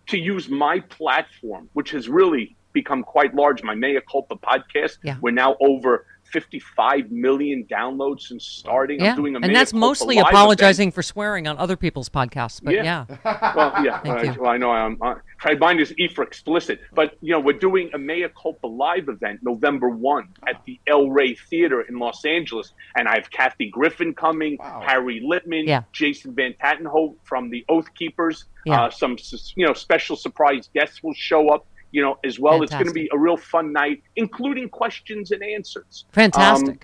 to 0.07 0.17
use 0.17 0.49
my 0.49 0.79
platform, 0.79 1.69
which 1.73 1.91
has 1.91 2.07
really 2.07 2.55
become 2.73 3.03
quite 3.03 3.33
large. 3.35 3.63
My 3.63 3.75
Mea 3.75 3.99
Culpa 4.09 4.35
podcast. 4.35 4.97
Yeah. 5.03 5.17
We're 5.21 5.31
now 5.31 5.55
over 5.61 6.05
55 6.33 7.11
million 7.11 7.65
downloads 7.69 8.21
since 8.21 8.45
starting. 8.45 8.99
Yeah, 8.99 9.11
I'm 9.11 9.17
doing 9.17 9.35
a 9.35 9.37
and 9.37 9.47
Mea 9.47 9.53
that's 9.53 9.71
Culpa 9.71 9.85
mostly 9.85 10.15
live 10.15 10.27
apologizing 10.27 10.91
for 10.91 11.03
swearing 11.03 11.47
on 11.47 11.57
other 11.57 11.77
people's 11.77 12.09
podcasts. 12.09 12.59
But 12.61 12.73
yeah, 12.73 13.05
well, 13.55 13.85
yeah. 13.85 13.99
Thank 14.01 14.19
I, 14.19 14.23
you. 14.33 14.41
well, 14.41 14.51
I 14.51 14.57
know 14.57 14.71
I'm. 14.71 14.97
Uh, 15.01 15.15
mine 15.59 15.79
is 15.79 15.93
E 15.99 16.07
for 16.07 16.23
explicit, 16.23 16.79
but 16.93 17.17
you 17.21 17.31
know 17.31 17.39
we're 17.39 17.59
doing 17.59 17.91
a 17.93 17.97
Mea 17.97 18.27
Culpa 18.41 18.67
live 18.67 19.09
event 19.09 19.41
November 19.43 19.89
one 19.89 20.29
at 20.47 20.63
the 20.65 20.79
El 20.87 21.09
Rey 21.09 21.35
Theater 21.35 21.81
in 21.81 21.99
Los 21.99 22.25
Angeles, 22.25 22.73
and 22.95 23.07
I 23.07 23.15
have 23.15 23.29
Kathy 23.29 23.69
Griffin 23.69 24.13
coming, 24.13 24.57
Harry 24.81 25.21
Litman, 25.21 25.67
Yeah. 25.67 25.83
Jason 25.91 26.33
Van 26.33 26.53
Tatenhove 26.53 27.15
from 27.23 27.49
the 27.51 27.63
Oath 27.69 27.93
Keepers. 27.93 28.45
Yeah. 28.65 28.83
Uh, 28.83 28.89
some 28.89 29.17
you 29.55 29.67
know 29.67 29.73
special 29.73 30.15
surprise 30.15 30.69
guests 30.73 31.03
will 31.03 31.13
show 31.13 31.49
up. 31.49 31.67
You 31.93 32.01
know 32.01 32.17
as 32.25 32.39
well. 32.39 32.61
It's 32.63 32.73
going 32.73 32.87
to 32.87 32.91
be 32.91 33.07
a 33.13 33.17
real 33.17 33.37
fun 33.37 33.71
night, 33.71 34.03
including 34.17 34.67
questions 34.67 35.31
and 35.31 35.41
answers. 35.41 36.03
fantastic. 36.11 36.67
Um, 36.69 36.79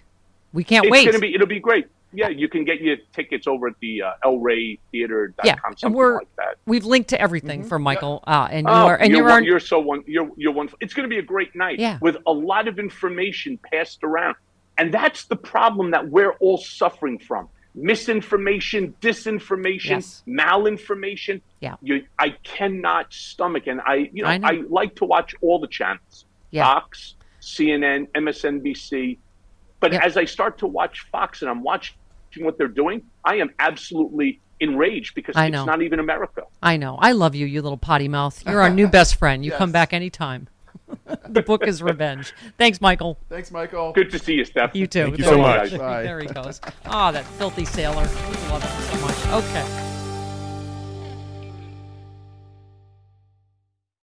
we 0.53 0.63
can't 0.63 0.85
it's 0.85 0.91
wait. 0.91 1.05
Gonna 1.05 1.19
be, 1.19 1.33
it'll 1.35 1.45
be 1.47 1.59
great. 1.59 1.87
Yeah, 2.11 2.29
you 2.29 2.47
can 2.47 2.63
get 2.65 2.79
your 2.81 2.97
tickets 3.13 3.45
over 3.45 3.67
at 3.67 3.75
the 3.81 4.01
uh, 4.01 4.11
elraytheater.com, 4.25 5.33
yeah, 5.45 5.55
something 5.77 5.93
we're 5.97 6.15
like 6.15 6.35
that. 6.37 6.55
we've 6.65 6.85
linked 6.85 7.09
to 7.09 7.21
everything 7.21 7.63
for 7.63 7.77
Michael, 7.77 8.23
uh, 8.25 8.47
and 8.49 8.65
you 8.67 8.73
Oh, 8.73 8.87
are 8.87 8.95
and 8.97 9.11
you're, 9.11 9.19
you're, 9.21 9.29
one, 9.29 9.43
you're 9.43 9.59
so 9.59 9.79
one. 9.79 10.03
You're 10.07 10.29
you're 10.35 10.51
one. 10.51 10.69
It's 10.79 10.93
going 10.93 11.07
to 11.07 11.13
be 11.13 11.19
a 11.19 11.23
great 11.23 11.55
night. 11.55 11.77
Yeah. 11.79 11.97
with 12.01 12.17
a 12.25 12.31
lot 12.31 12.67
of 12.67 12.79
information 12.79 13.59
passed 13.71 14.03
around, 14.03 14.35
and 14.77 14.91
that's 14.93 15.25
the 15.25 15.35
problem 15.35 15.91
that 15.91 16.09
we're 16.09 16.33
all 16.33 16.57
suffering 16.57 17.19
from: 17.19 17.47
misinformation, 17.81 18.93
disinformation, 19.01 19.89
Yes. 19.89 20.23
malinformation. 20.27 21.41
Yeah. 21.59 21.75
you, 21.81 22.05
I 22.17 22.29
cannot 22.43 23.13
stomach, 23.13 23.67
and 23.67 23.81
I, 23.81 24.09
you 24.13 24.23
know, 24.23 24.29
I 24.29 24.39
I, 24.43 24.51
like 24.69 24.95
to 24.95 25.05
watch 25.05 25.35
all 25.41 25.59
the 25.59 25.67
channels: 25.67 26.25
Yeah. 26.51 26.65
Fox, 26.65 27.15
CNN, 27.41 28.07
MSNBC. 28.15 29.17
But 29.79 29.93
as 29.93 30.17
I 30.17 30.25
start 30.25 30.57
to 30.59 30.67
watch 30.67 31.05
Fox 31.11 31.41
and 31.41 31.49
I'm 31.49 31.63
watching 31.63 31.95
what 32.39 32.57
they're 32.57 32.67
doing, 32.67 33.03
I 33.23 33.35
am 33.37 33.49
absolutely 33.59 34.41
enraged 34.59 35.15
because 35.15 35.37
I 35.37 35.45
it's 35.45 35.53
know. 35.53 35.63
not 35.63 35.81
even 35.81 35.99
America. 35.99 36.43
I 36.61 36.75
know. 36.75 36.97
I 36.99 37.13
love 37.13 37.33
you, 37.33 37.45
you 37.45 37.61
little 37.61 37.77
potty 37.77 38.09
mouth. 38.09 38.43
You're 38.45 38.61
our 38.61 38.69
new 38.69 38.89
best 38.89 39.15
friend. 39.15 39.45
You 39.45 39.51
come 39.61 39.71
back 39.71 39.93
anytime. 39.93 40.49
the 41.29 41.41
book 41.41 41.65
is 41.67 41.81
Revenge. 41.83 42.33
Thanks, 42.57 42.81
Michael. 42.81 43.17
Thanks, 43.29 43.51
Michael. 43.51 43.91
Good 43.93 44.11
to 44.11 44.19
see 44.19 44.33
you, 44.33 44.45
Steph. 44.45 44.75
You 44.75 44.87
too. 44.87 45.03
Thank 45.05 45.17
you 45.19 45.23
There 45.25 45.33
so 45.33 45.37
he 45.37 45.41
much. 45.41 45.69
goes. 45.71 45.79
Bye. 45.79 46.03
There 46.03 46.19
he 46.19 46.27
goes. 46.27 46.61
Ah, 46.85 47.11
that 47.11 47.25
filthy 47.25 47.65
sailor. 47.65 47.95
Love 48.03 48.63
him 48.63 48.99
so 48.99 49.01
much. 49.31 49.43
Okay. 49.43 49.88